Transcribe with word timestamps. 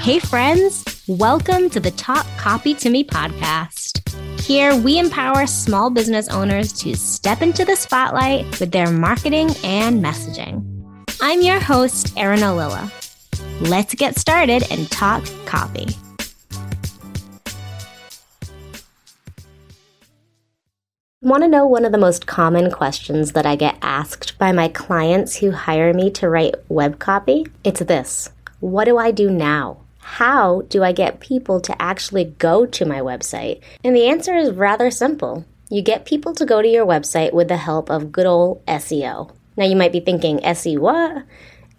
Hey, 0.00 0.18
friends, 0.18 1.04
welcome 1.08 1.70
to 1.70 1.80
the 1.80 1.92
Talk 1.96 2.26
Copy 2.36 2.74
to 2.74 2.90
Me 2.90 3.02
podcast. 3.02 4.06
Here, 4.40 4.76
we 4.76 4.98
empower 4.98 5.46
small 5.46 5.88
business 5.88 6.28
owners 6.28 6.74
to 6.82 6.94
step 6.94 7.40
into 7.40 7.64
the 7.64 7.76
spotlight 7.76 8.60
with 8.60 8.72
their 8.72 8.90
marketing 8.90 9.52
and 9.64 10.04
messaging. 10.04 10.62
I'm 11.22 11.40
your 11.40 11.60
host, 11.60 12.12
Erin 12.14 12.40
Ollila. 12.40 12.90
Let's 13.62 13.94
get 13.94 14.18
started 14.18 14.70
and 14.70 14.90
talk 14.90 15.24
copy. 15.46 15.86
Want 21.22 21.42
to 21.42 21.48
know 21.48 21.66
one 21.66 21.84
of 21.84 21.92
the 21.92 21.98
most 21.98 22.26
common 22.26 22.70
questions 22.70 23.32
that 23.32 23.44
I 23.44 23.54
get 23.54 23.76
asked 23.82 24.38
by 24.38 24.52
my 24.52 24.68
clients 24.68 25.36
who 25.36 25.50
hire 25.50 25.92
me 25.92 26.10
to 26.12 26.30
write 26.30 26.54
web 26.70 26.98
copy? 26.98 27.46
It's 27.62 27.80
this 27.80 28.30
What 28.60 28.86
do 28.86 28.96
I 28.96 29.10
do 29.10 29.28
now? 29.28 29.82
How 29.98 30.62
do 30.70 30.82
I 30.82 30.92
get 30.92 31.20
people 31.20 31.60
to 31.60 31.82
actually 31.82 32.24
go 32.24 32.64
to 32.64 32.86
my 32.86 33.00
website? 33.00 33.60
And 33.84 33.94
the 33.94 34.06
answer 34.08 34.34
is 34.34 34.52
rather 34.52 34.90
simple. 34.90 35.44
You 35.68 35.82
get 35.82 36.06
people 36.06 36.32
to 36.36 36.46
go 36.46 36.62
to 36.62 36.68
your 36.68 36.86
website 36.86 37.34
with 37.34 37.48
the 37.48 37.58
help 37.58 37.90
of 37.90 38.12
good 38.12 38.24
old 38.24 38.64
SEO. 38.64 39.30
Now 39.58 39.66
you 39.66 39.76
might 39.76 39.92
be 39.92 40.00
thinking, 40.00 40.38
SEO 40.38 40.78
what? 40.78 41.24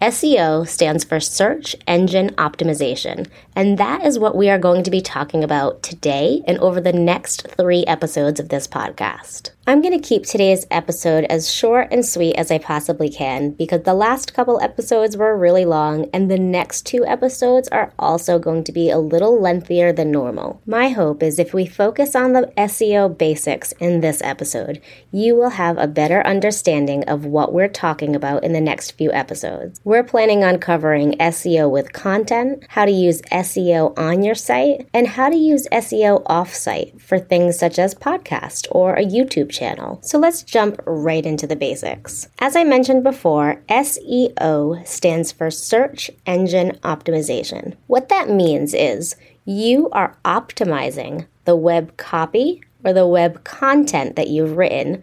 SEO 0.02 0.66
stands 0.66 1.04
for 1.04 1.20
Search 1.20 1.76
Engine 1.86 2.30
Optimization, 2.30 3.28
and 3.54 3.78
that 3.78 4.04
is 4.04 4.18
what 4.18 4.34
we 4.34 4.50
are 4.50 4.58
going 4.58 4.82
to 4.82 4.90
be 4.90 5.00
talking 5.00 5.44
about 5.44 5.80
today 5.84 6.42
and 6.44 6.58
over 6.58 6.80
the 6.80 6.92
next 6.92 7.46
three 7.56 7.84
episodes 7.86 8.40
of 8.40 8.48
this 8.48 8.66
podcast. 8.66 9.50
I'm 9.64 9.80
going 9.80 9.96
to 9.96 10.04
keep 10.04 10.26
today's 10.26 10.66
episode 10.72 11.22
as 11.26 11.48
short 11.48 11.86
and 11.92 12.04
sweet 12.04 12.34
as 12.34 12.50
I 12.50 12.58
possibly 12.58 13.08
can 13.08 13.52
because 13.52 13.84
the 13.84 13.94
last 13.94 14.34
couple 14.34 14.60
episodes 14.60 15.16
were 15.16 15.38
really 15.38 15.64
long, 15.64 16.10
and 16.12 16.28
the 16.28 16.36
next 16.36 16.84
two 16.84 17.06
episodes 17.06 17.68
are 17.68 17.92
also 17.96 18.40
going 18.40 18.64
to 18.64 18.72
be 18.72 18.90
a 18.90 18.98
little 18.98 19.40
lengthier 19.40 19.92
than 19.92 20.10
normal. 20.10 20.60
My 20.66 20.88
hope 20.88 21.22
is 21.22 21.38
if 21.38 21.54
we 21.54 21.64
focus 21.64 22.16
on 22.16 22.32
the 22.32 22.52
SEO 22.56 23.16
basics 23.16 23.70
in 23.78 24.00
this 24.00 24.20
episode, 24.22 24.82
you 25.12 25.36
will 25.36 25.50
have 25.50 25.78
a 25.78 25.86
better 25.86 26.26
understanding 26.26 27.04
of 27.04 27.24
what 27.24 27.52
we're 27.52 27.68
talking 27.68 28.16
about 28.16 28.42
in 28.42 28.54
the 28.54 28.60
next 28.60 28.98
few 28.98 29.12
episodes. 29.12 29.80
We're 29.84 29.91
planning 30.02 30.42
on 30.42 30.58
covering 30.58 31.12
SEO 31.18 31.70
with 31.70 31.92
content, 31.92 32.64
how 32.68 32.86
to 32.86 32.90
use 32.90 33.20
SEO 33.30 33.92
on 33.98 34.22
your 34.22 34.34
site, 34.34 34.88
and 34.94 35.06
how 35.06 35.28
to 35.28 35.36
use 35.36 35.68
SEO 35.70 36.24
offsite 36.24 36.98
for 36.98 37.18
things 37.18 37.58
such 37.58 37.78
as 37.78 37.94
podcast 37.94 38.66
or 38.70 38.94
a 38.94 39.04
YouTube 39.04 39.50
channel. 39.50 40.00
So 40.02 40.18
let's 40.18 40.42
jump 40.42 40.80
right 40.86 41.26
into 41.26 41.46
the 41.46 41.56
basics. 41.56 42.28
As 42.38 42.56
I 42.56 42.64
mentioned 42.64 43.04
before, 43.04 43.60
SEO 43.68 44.86
stands 44.86 45.30
for 45.30 45.50
Search 45.50 46.10
Engine 46.24 46.78
Optimization. 46.82 47.76
What 47.88 48.08
that 48.08 48.30
means 48.30 48.72
is 48.72 49.16
you 49.44 49.90
are 49.90 50.16
optimizing 50.24 51.26
the 51.44 51.56
web 51.56 51.96
copy 51.98 52.62
or 52.84 52.92
the 52.92 53.06
web 53.06 53.44
content 53.44 54.16
that 54.16 54.28
you've 54.28 54.56
written 54.56 55.02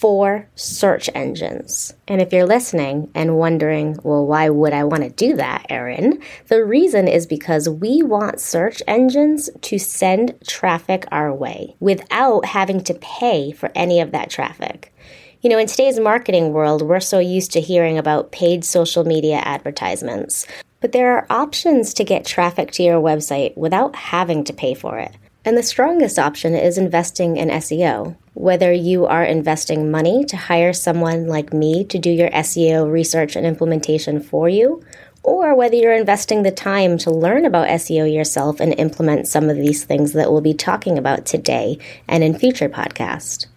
for 0.00 0.48
search 0.54 1.10
engines. 1.14 1.92
And 2.08 2.22
if 2.22 2.32
you're 2.32 2.46
listening 2.46 3.10
and 3.14 3.36
wondering, 3.36 3.98
well, 4.02 4.26
why 4.26 4.48
would 4.48 4.72
I 4.72 4.84
want 4.84 5.02
to 5.02 5.10
do 5.10 5.36
that, 5.36 5.66
Erin? 5.68 6.22
The 6.48 6.64
reason 6.64 7.06
is 7.06 7.26
because 7.26 7.68
we 7.68 8.02
want 8.02 8.40
search 8.40 8.82
engines 8.88 9.50
to 9.60 9.78
send 9.78 10.34
traffic 10.46 11.04
our 11.12 11.34
way 11.34 11.76
without 11.80 12.46
having 12.46 12.82
to 12.84 12.94
pay 12.94 13.52
for 13.52 13.70
any 13.74 14.00
of 14.00 14.12
that 14.12 14.30
traffic. 14.30 14.94
You 15.42 15.50
know, 15.50 15.58
in 15.58 15.66
today's 15.66 16.00
marketing 16.00 16.54
world, 16.54 16.80
we're 16.80 17.00
so 17.00 17.18
used 17.18 17.52
to 17.52 17.60
hearing 17.60 17.98
about 17.98 18.32
paid 18.32 18.64
social 18.64 19.04
media 19.04 19.42
advertisements. 19.44 20.46
But 20.80 20.92
there 20.92 21.14
are 21.14 21.26
options 21.28 21.92
to 21.94 22.04
get 22.04 22.24
traffic 22.24 22.70
to 22.72 22.82
your 22.82 23.02
website 23.02 23.54
without 23.54 23.94
having 23.96 24.44
to 24.44 24.54
pay 24.54 24.72
for 24.72 24.98
it. 24.98 25.14
And 25.50 25.58
the 25.58 25.64
strongest 25.64 26.16
option 26.16 26.54
is 26.54 26.78
investing 26.78 27.36
in 27.36 27.48
SEO. 27.48 28.16
Whether 28.34 28.72
you 28.72 29.06
are 29.06 29.24
investing 29.24 29.90
money 29.90 30.24
to 30.26 30.36
hire 30.36 30.72
someone 30.72 31.26
like 31.26 31.52
me 31.52 31.82
to 31.86 31.98
do 31.98 32.08
your 32.08 32.30
SEO 32.30 32.88
research 32.88 33.34
and 33.34 33.44
implementation 33.44 34.22
for 34.22 34.48
you, 34.48 34.80
or 35.24 35.56
whether 35.56 35.74
you're 35.74 35.92
investing 35.92 36.44
the 36.44 36.52
time 36.52 36.98
to 36.98 37.10
learn 37.10 37.44
about 37.44 37.66
SEO 37.66 38.14
yourself 38.14 38.60
and 38.60 38.78
implement 38.78 39.26
some 39.26 39.50
of 39.50 39.56
these 39.56 39.82
things 39.82 40.12
that 40.12 40.30
we'll 40.30 40.40
be 40.40 40.54
talking 40.54 40.96
about 40.96 41.26
today 41.26 41.78
and 42.06 42.22
in 42.22 42.38
future 42.38 42.68
podcasts. 42.68 43.48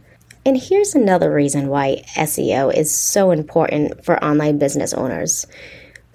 And 0.47 0.57
here's 0.57 0.95
another 0.95 1.31
reason 1.31 1.67
why 1.67 2.01
SEO 2.15 2.75
is 2.75 2.91
so 2.91 3.29
important 3.29 4.03
for 4.03 4.23
online 4.23 4.57
business 4.57 4.95
owners. 4.95 5.45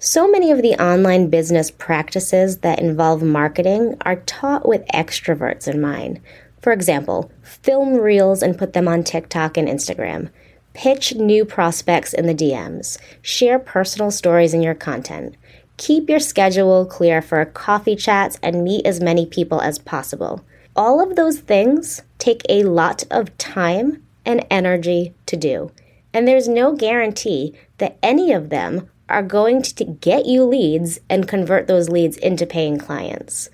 So 0.01 0.31
many 0.31 0.49
of 0.49 0.61
the 0.61 0.81
online 0.81 1.29
business 1.29 1.69
practices 1.69 2.59
that 2.59 2.79
involve 2.79 3.21
marketing 3.21 3.97
are 4.03 4.15
taught 4.21 4.65
with 4.65 4.87
extroverts 4.93 5.67
in 5.67 5.81
mind. 5.81 6.21
For 6.61 6.71
example, 6.71 7.29
film 7.43 7.95
reels 7.95 8.41
and 8.41 8.57
put 8.57 8.71
them 8.71 8.87
on 8.87 9.03
TikTok 9.03 9.57
and 9.57 9.67
Instagram. 9.67 10.29
Pitch 10.73 11.15
new 11.15 11.43
prospects 11.43 12.13
in 12.13 12.27
the 12.27 12.33
DMs. 12.33 12.97
Share 13.21 13.59
personal 13.59 14.09
stories 14.09 14.53
in 14.53 14.61
your 14.61 14.73
content. 14.73 15.35
Keep 15.75 16.09
your 16.09 16.21
schedule 16.21 16.85
clear 16.85 17.21
for 17.21 17.43
coffee 17.43 17.97
chats 17.97 18.39
and 18.41 18.63
meet 18.63 18.85
as 18.85 19.01
many 19.01 19.25
people 19.25 19.59
as 19.59 19.79
possible. 19.79 20.45
All 20.77 21.01
of 21.01 21.17
those 21.17 21.39
things 21.39 22.03
take 22.19 22.43
a 22.47 22.63
lot 22.63 23.03
of 23.11 23.37
time 23.37 24.01
and 24.25 24.45
energy 24.49 25.13
to 25.25 25.35
do. 25.35 25.71
And 26.13 26.25
there's 26.25 26.47
no 26.47 26.73
guarantee 26.73 27.53
that 27.79 27.97
any 28.01 28.31
of 28.31 28.49
them 28.49 28.89
are 29.09 29.23
going 29.23 29.61
to 29.61 29.83
get 29.83 30.25
you 30.25 30.43
leads 30.43 30.99
and 31.09 31.27
convert 31.27 31.67
those 31.67 31.89
leads 31.89 32.17
into 32.17 32.45
paying 32.45 32.77
clients. 32.77 33.49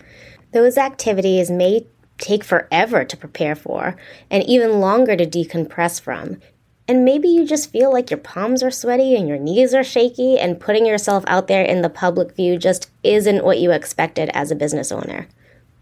Those 0.51 0.77
activities 0.77 1.49
may 1.49 1.87
take 2.17 2.43
forever 2.43 3.03
to 3.03 3.17
prepare 3.17 3.55
for 3.55 3.95
and 4.29 4.43
even 4.43 4.79
longer 4.79 5.15
to 5.15 5.25
decompress 5.25 5.99
from. 5.99 6.39
And 6.87 7.03
maybe 7.03 7.27
you 7.27 7.45
just 7.45 7.71
feel 7.71 7.91
like 7.91 8.11
your 8.11 8.19
palms 8.19 8.61
are 8.61 8.71
sweaty 8.71 9.15
and 9.15 9.27
your 9.27 9.39
knees 9.39 9.73
are 9.73 9.83
shaky, 9.83 10.37
and 10.37 10.59
putting 10.59 10.85
yourself 10.85 11.23
out 11.25 11.47
there 11.47 11.63
in 11.63 11.81
the 11.81 11.89
public 11.89 12.35
view 12.35 12.57
just 12.57 12.91
isn't 13.03 13.43
what 13.43 13.57
you 13.57 13.71
expected 13.71 14.29
as 14.33 14.51
a 14.51 14.55
business 14.55 14.91
owner 14.91 15.27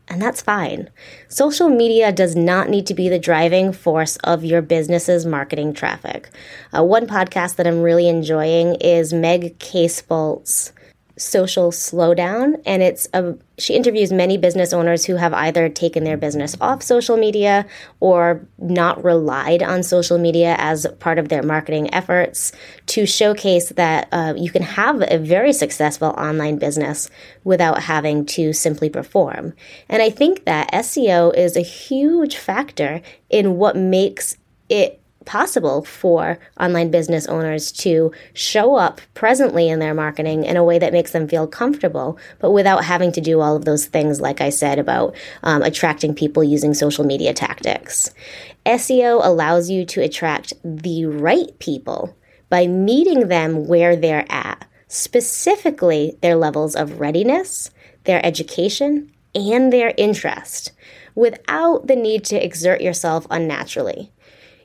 and 0.08 0.22
that's 0.22 0.42
fine. 0.42 0.90
Social 1.28 1.70
media 1.70 2.12
does 2.12 2.36
not 2.36 2.70
need 2.70 2.86
to 2.88 2.94
be 2.94 3.10
the 3.10 3.20
driving 3.20 3.72
force 3.72 4.18
of 4.18 4.44
your 4.44 4.62
business's 4.62 5.26
marketing 5.26 5.74
traffic. 5.74 6.30
Uh, 6.76 6.84
one 6.84 7.08
podcast 7.08 7.56
that 7.56 7.68
I'm 7.68 7.82
really 7.82 8.10
enjoying 8.10 8.76
is 8.76 9.14
Meg 9.14 9.58
Casebolt's 9.60 10.74
social 11.18 11.72
slowdown 11.72 12.60
and 12.66 12.82
it's 12.82 13.08
a 13.14 13.36
she 13.60 13.76
interviews 13.76 14.12
many 14.12 14.36
business 14.36 14.74
owners 14.74 15.06
who 15.06 15.16
have 15.16 15.32
either 15.34 15.70
taken 15.70 16.04
their 16.04 16.18
business 16.18 16.58
off 16.60 16.82
social 16.82 17.18
media 17.18 17.68
or 18.00 18.44
not 18.58 19.04
relied 19.04 19.62
on 19.62 19.84
social 19.84 20.18
media 20.18 20.56
as 20.58 20.88
part 21.00 21.20
of 21.20 21.30
their 21.30 21.44
marketing 21.44 21.94
efforts 21.94 22.52
to 22.88 23.06
showcase 23.06 23.70
that 23.70 24.08
uh, 24.12 24.34
you 24.36 24.50
can 24.50 24.64
have 24.64 25.04
a 25.08 25.20
very 25.20 25.54
successful 25.54 26.10
online 26.18 26.58
business 26.58 27.12
without 27.44 27.84
having 27.84 28.26
to 28.26 28.52
simply 28.52 28.90
perform. 28.90 29.54
And 29.90 30.02
i 30.02 30.10
think 30.10 30.46
that 30.46 30.72
seo 30.74 31.36
is 31.36 31.56
a 31.56 31.62
huge 31.62 32.38
factor 32.38 33.02
in 33.30 33.58
what 33.58 33.76
makes 33.76 34.36
it 34.68 35.03
possible 35.26 35.84
for 35.84 36.40
online 36.60 36.92
business 36.92 37.28
owners 37.28 37.72
to 37.72 38.12
show 38.34 38.76
up 38.76 39.02
presently 39.14 39.70
in 39.70 39.80
their 39.80 39.94
marketing 39.94 40.44
in 40.44 40.58
a 40.58 40.64
way 40.64 40.80
that 40.80 40.94
makes 40.94 41.12
them 41.12 41.28
feel 41.28 41.48
comfortable, 41.48 42.18
but 42.40 42.52
without 42.52 42.84
having 42.84 43.12
to 43.12 43.22
do 43.22 43.42
all 43.42 43.56
of 43.56 43.66
those 43.66 43.86
things, 43.86 44.22
like 44.22 44.42
I 44.42 44.50
said, 44.50 44.80
about 44.80 45.16
um, 45.44 45.62
attracting 45.62 46.16
people 46.16 46.44
using 46.44 46.74
social 46.74 47.06
media 47.06 47.34
tactics. 47.34 48.12
SEO 48.66 49.26
allows 49.26 49.70
you 49.70 49.86
to 49.86 50.02
attract 50.02 50.54
the 50.64 51.06
right 51.06 51.58
people 51.60 52.16
by 52.50 52.68
meeting 52.68 53.28
them 53.28 53.68
where 53.68 53.96
they're 53.96 54.26
at, 54.30 54.68
specifically 54.88 56.18
their 56.22 56.36
levels 56.36 56.76
of 56.76 57.00
readiness, 57.00 57.72
their 58.04 58.24
education, 58.26 59.12
and 59.36 59.74
their 59.74 59.94
interest, 59.98 60.72
without 61.16 61.88
the 61.88 61.96
need 61.96 62.24
to 62.26 62.44
exert 62.44 62.82
yourself 62.82 63.26
unnaturally. 63.30 64.12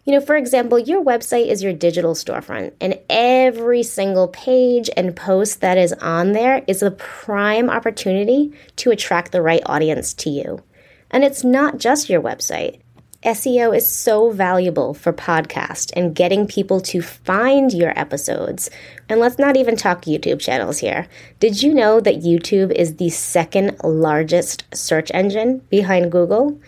You 0.09 0.15
know, 0.15 0.21
for 0.23 0.37
example, 0.37 0.79
your 0.79 1.05
website 1.05 1.49
is 1.49 1.63
your 1.63 1.75
digital 1.75 2.15
storefront, 2.15 2.73
and 2.81 2.99
every 3.11 3.83
single 3.83 4.29
page 4.29 4.89
and 4.97 5.15
post 5.15 5.61
that 5.61 5.77
is 5.77 5.93
on 5.93 6.33
there 6.33 6.65
is 6.67 6.83
a 6.83 6.93
prime 6.93 7.69
opportunity 7.69 8.55
to 8.77 8.91
attract 8.91 9.33
the 9.33 9.43
right 9.43 9.61
audience 9.67 10.15
to 10.15 10.31
you. 10.31 10.63
And 11.11 11.25
it's 11.25 11.45
not 11.45 11.77
just 11.77 12.09
your 12.09 12.23
website. 12.23 12.81
SEO 13.23 13.77
is 13.77 13.87
so 13.87 14.31
valuable 14.31 14.95
for 14.95 15.13
podcast 15.13 15.93
and 15.95 16.15
getting 16.15 16.47
people 16.47 16.81
to 16.81 17.03
find 17.03 17.71
your 17.75 17.93
episodes. 17.99 18.71
And 19.11 19.21
let's 19.21 19.39
not 19.39 19.59
even 19.59 19.77
talk 19.77 20.07
YouTube 20.07 20.41
channels 20.41 20.79
here. 20.79 21.07
Did 21.39 21.63
you 21.63 21.75
know 21.75 22.01
that 22.01 22.23
YouTube 22.23 22.73
is 22.73 22.97
the 22.97 23.11
second 23.11 23.77
largest 23.85 24.65
search 24.75 25.11
engine 25.13 25.59
behind 25.69 26.11
Google? 26.11 26.59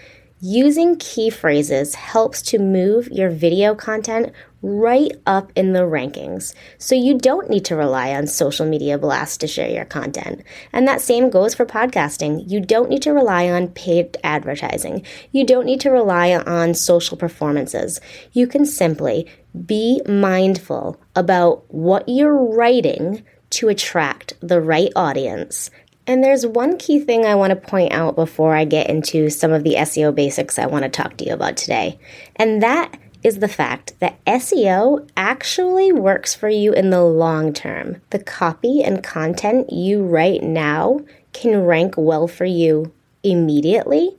Using 0.42 0.96
key 0.96 1.28
phrases 1.28 1.94
helps 1.94 2.40
to 2.42 2.58
move 2.58 3.08
your 3.08 3.28
video 3.28 3.74
content 3.74 4.32
right 4.62 5.12
up 5.26 5.52
in 5.54 5.74
the 5.74 5.80
rankings. 5.80 6.54
So 6.78 6.94
you 6.94 7.18
don't 7.18 7.50
need 7.50 7.66
to 7.66 7.76
rely 7.76 8.14
on 8.14 8.26
social 8.26 8.64
media 8.64 8.96
blasts 8.96 9.36
to 9.38 9.46
share 9.46 9.68
your 9.68 9.84
content. 9.84 10.42
And 10.72 10.88
that 10.88 11.02
same 11.02 11.28
goes 11.28 11.54
for 11.54 11.66
podcasting. 11.66 12.50
You 12.50 12.60
don't 12.60 12.88
need 12.88 13.02
to 13.02 13.12
rely 13.12 13.50
on 13.50 13.68
paid 13.68 14.16
advertising. 14.24 15.04
You 15.30 15.44
don't 15.44 15.66
need 15.66 15.80
to 15.82 15.90
rely 15.90 16.34
on 16.34 16.72
social 16.72 17.18
performances. 17.18 18.00
You 18.32 18.46
can 18.46 18.64
simply 18.64 19.28
be 19.66 20.00
mindful 20.08 20.98
about 21.14 21.64
what 21.68 22.08
you're 22.08 22.34
writing 22.34 23.24
to 23.50 23.68
attract 23.68 24.32
the 24.40 24.62
right 24.62 24.92
audience. 24.96 25.70
And 26.10 26.24
there's 26.24 26.44
one 26.44 26.76
key 26.76 26.98
thing 26.98 27.24
I 27.24 27.36
want 27.36 27.52
to 27.52 27.68
point 27.70 27.92
out 27.92 28.16
before 28.16 28.56
I 28.56 28.64
get 28.64 28.90
into 28.90 29.30
some 29.30 29.52
of 29.52 29.62
the 29.62 29.74
SEO 29.74 30.12
basics 30.12 30.58
I 30.58 30.66
want 30.66 30.82
to 30.82 30.88
talk 30.88 31.16
to 31.18 31.24
you 31.24 31.32
about 31.32 31.56
today. 31.56 32.00
And 32.34 32.60
that 32.64 32.98
is 33.22 33.38
the 33.38 33.46
fact 33.46 33.92
that 34.00 34.18
SEO 34.24 35.08
actually 35.16 35.92
works 35.92 36.34
for 36.34 36.48
you 36.48 36.72
in 36.72 36.90
the 36.90 37.04
long 37.04 37.52
term. 37.52 38.02
The 38.10 38.18
copy 38.18 38.82
and 38.82 39.04
content 39.04 39.72
you 39.72 40.02
write 40.02 40.42
now 40.42 40.98
can 41.32 41.62
rank 41.62 41.94
well 41.96 42.26
for 42.26 42.44
you 42.44 42.92
immediately, 43.22 44.10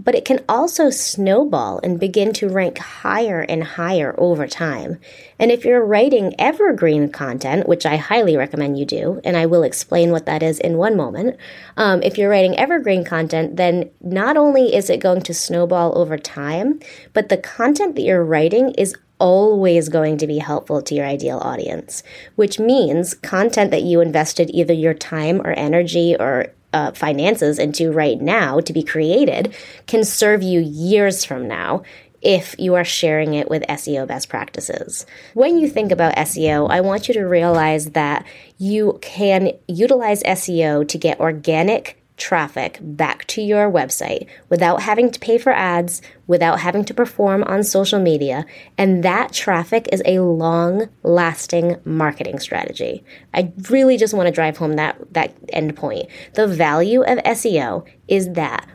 but 0.00 0.14
it 0.14 0.24
can 0.24 0.44
also 0.48 0.90
snowball 0.90 1.80
and 1.82 1.98
begin 1.98 2.32
to 2.32 2.48
rank 2.48 2.78
higher 2.78 3.40
and 3.40 3.64
higher 3.64 4.14
over 4.18 4.46
time. 4.46 4.98
And 5.38 5.50
if 5.50 5.64
you're 5.64 5.84
writing 5.84 6.34
evergreen 6.38 7.10
content, 7.10 7.68
which 7.68 7.84
I 7.84 7.96
highly 7.96 8.36
recommend 8.36 8.78
you 8.78 8.84
do, 8.84 9.20
and 9.24 9.36
I 9.36 9.46
will 9.46 9.62
explain 9.62 10.10
what 10.10 10.26
that 10.26 10.42
is 10.42 10.60
in 10.60 10.76
one 10.76 10.96
moment, 10.96 11.36
um, 11.76 12.02
if 12.02 12.16
you're 12.16 12.30
writing 12.30 12.56
evergreen 12.58 13.04
content, 13.04 13.56
then 13.56 13.90
not 14.00 14.36
only 14.36 14.74
is 14.74 14.88
it 14.88 15.00
going 15.00 15.22
to 15.22 15.34
snowball 15.34 15.96
over 15.98 16.16
time, 16.16 16.80
but 17.12 17.28
the 17.28 17.36
content 17.36 17.96
that 17.96 18.02
you're 18.02 18.24
writing 18.24 18.70
is 18.72 18.94
always 19.18 19.88
going 19.88 20.16
to 20.18 20.26
be 20.26 20.38
helpful 20.38 20.80
to 20.82 20.94
your 20.94 21.06
ideal 21.06 21.38
audience, 21.38 22.02
which 22.36 22.58
means 22.58 23.14
content 23.14 23.70
that 23.70 23.82
you 23.82 24.00
invested 24.00 24.50
either 24.50 24.72
your 24.72 24.94
time 24.94 25.40
or 25.40 25.52
energy 25.52 26.16
or 26.18 26.46
uh, 26.72 26.92
finances 26.92 27.58
into 27.58 27.90
right 27.92 28.20
now 28.20 28.60
to 28.60 28.72
be 28.72 28.82
created 28.82 29.54
can 29.86 30.04
serve 30.04 30.42
you 30.42 30.60
years 30.60 31.24
from 31.24 31.48
now 31.48 31.82
if 32.20 32.54
you 32.58 32.74
are 32.74 32.84
sharing 32.84 33.34
it 33.34 33.48
with 33.48 33.62
SEO 33.68 34.06
best 34.06 34.28
practices. 34.28 35.06
When 35.34 35.58
you 35.58 35.68
think 35.68 35.92
about 35.92 36.16
SEO, 36.16 36.68
I 36.70 36.80
want 36.80 37.08
you 37.08 37.14
to 37.14 37.22
realize 37.22 37.90
that 37.90 38.26
you 38.58 38.98
can 39.00 39.52
utilize 39.68 40.22
SEO 40.24 40.86
to 40.88 40.98
get 40.98 41.20
organic 41.20 41.97
traffic 42.18 42.78
back 42.82 43.24
to 43.26 43.40
your 43.40 43.70
website 43.70 44.26
without 44.48 44.82
having 44.82 45.10
to 45.10 45.20
pay 45.20 45.38
for 45.38 45.52
ads, 45.52 46.02
without 46.26 46.60
having 46.60 46.84
to 46.84 46.94
perform 46.94 47.42
on 47.44 47.62
social 47.62 48.00
media. 48.00 48.44
And 48.76 49.02
that 49.02 49.32
traffic 49.32 49.88
is 49.92 50.02
a 50.04 50.20
long 50.20 50.88
lasting 51.02 51.76
marketing 51.84 52.38
strategy. 52.38 53.04
I 53.32 53.52
really 53.70 53.96
just 53.96 54.14
want 54.14 54.26
to 54.26 54.32
drive 54.32 54.58
home 54.58 54.74
that, 54.74 55.14
that 55.14 55.34
end 55.50 55.76
point. 55.76 56.08
The 56.34 56.46
value 56.46 57.02
of 57.02 57.18
SEO 57.18 57.86
is 58.08 58.32
that 58.32 58.68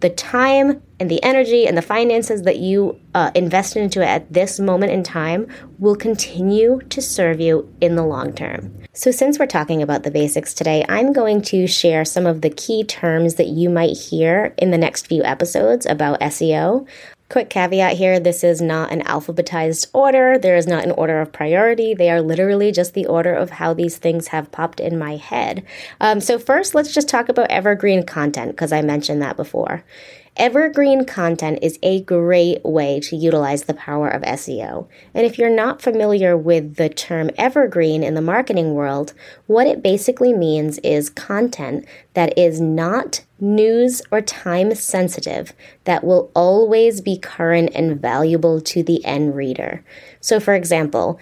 the 0.00 0.10
time 0.10 0.82
and 1.02 1.10
the 1.10 1.22
energy 1.24 1.66
and 1.66 1.76
the 1.76 1.82
finances 1.82 2.42
that 2.42 2.58
you 2.58 2.96
uh, 3.12 3.32
invest 3.34 3.76
into 3.76 4.00
it 4.00 4.06
at 4.06 4.32
this 4.32 4.60
moment 4.60 4.92
in 4.92 5.02
time 5.02 5.48
will 5.80 5.96
continue 5.96 6.78
to 6.90 7.02
serve 7.02 7.40
you 7.40 7.68
in 7.80 7.96
the 7.96 8.04
long 8.04 8.32
term. 8.32 8.72
So, 8.92 9.10
since 9.10 9.36
we're 9.36 9.46
talking 9.46 9.82
about 9.82 10.04
the 10.04 10.12
basics 10.12 10.54
today, 10.54 10.84
I'm 10.88 11.12
going 11.12 11.42
to 11.42 11.66
share 11.66 12.04
some 12.04 12.24
of 12.24 12.42
the 12.42 12.50
key 12.50 12.84
terms 12.84 13.34
that 13.34 13.48
you 13.48 13.68
might 13.68 13.96
hear 13.96 14.54
in 14.56 14.70
the 14.70 14.78
next 14.78 15.08
few 15.08 15.24
episodes 15.24 15.86
about 15.86 16.20
SEO. 16.20 16.86
Quick 17.28 17.50
caveat 17.50 17.96
here 17.96 18.20
this 18.20 18.44
is 18.44 18.60
not 18.60 18.92
an 18.92 19.00
alphabetized 19.02 19.88
order. 19.92 20.38
There 20.38 20.56
is 20.56 20.68
not 20.68 20.84
an 20.84 20.92
order 20.92 21.20
of 21.20 21.32
priority. 21.32 21.94
They 21.94 22.10
are 22.10 22.20
literally 22.20 22.70
just 22.70 22.94
the 22.94 23.06
order 23.06 23.34
of 23.34 23.50
how 23.50 23.74
these 23.74 23.96
things 23.96 24.28
have 24.28 24.52
popped 24.52 24.78
in 24.78 24.98
my 24.98 25.16
head. 25.16 25.64
Um, 26.00 26.20
so, 26.20 26.38
first, 26.38 26.76
let's 26.76 26.94
just 26.94 27.08
talk 27.08 27.28
about 27.28 27.50
evergreen 27.50 28.04
content 28.04 28.52
because 28.52 28.70
I 28.70 28.82
mentioned 28.82 29.20
that 29.22 29.36
before. 29.36 29.82
Evergreen 30.38 31.04
content 31.04 31.58
is 31.60 31.78
a 31.82 32.00
great 32.00 32.64
way 32.64 33.00
to 33.00 33.16
utilize 33.16 33.64
the 33.64 33.74
power 33.74 34.08
of 34.08 34.22
SEO. 34.22 34.88
And 35.12 35.26
if 35.26 35.36
you're 35.36 35.50
not 35.50 35.82
familiar 35.82 36.38
with 36.38 36.76
the 36.76 36.88
term 36.88 37.30
evergreen 37.36 38.02
in 38.02 38.14
the 38.14 38.22
marketing 38.22 38.72
world, 38.72 39.12
what 39.46 39.66
it 39.66 39.82
basically 39.82 40.32
means 40.32 40.78
is 40.78 41.10
content 41.10 41.84
that 42.14 42.36
is 42.38 42.62
not 42.62 43.22
news 43.40 44.00
or 44.10 44.22
time 44.22 44.74
sensitive 44.74 45.52
that 45.84 46.02
will 46.02 46.30
always 46.34 47.02
be 47.02 47.18
current 47.18 47.70
and 47.74 48.00
valuable 48.00 48.58
to 48.62 48.82
the 48.82 49.04
end 49.04 49.36
reader. 49.36 49.84
So, 50.20 50.40
for 50.40 50.54
example, 50.54 51.20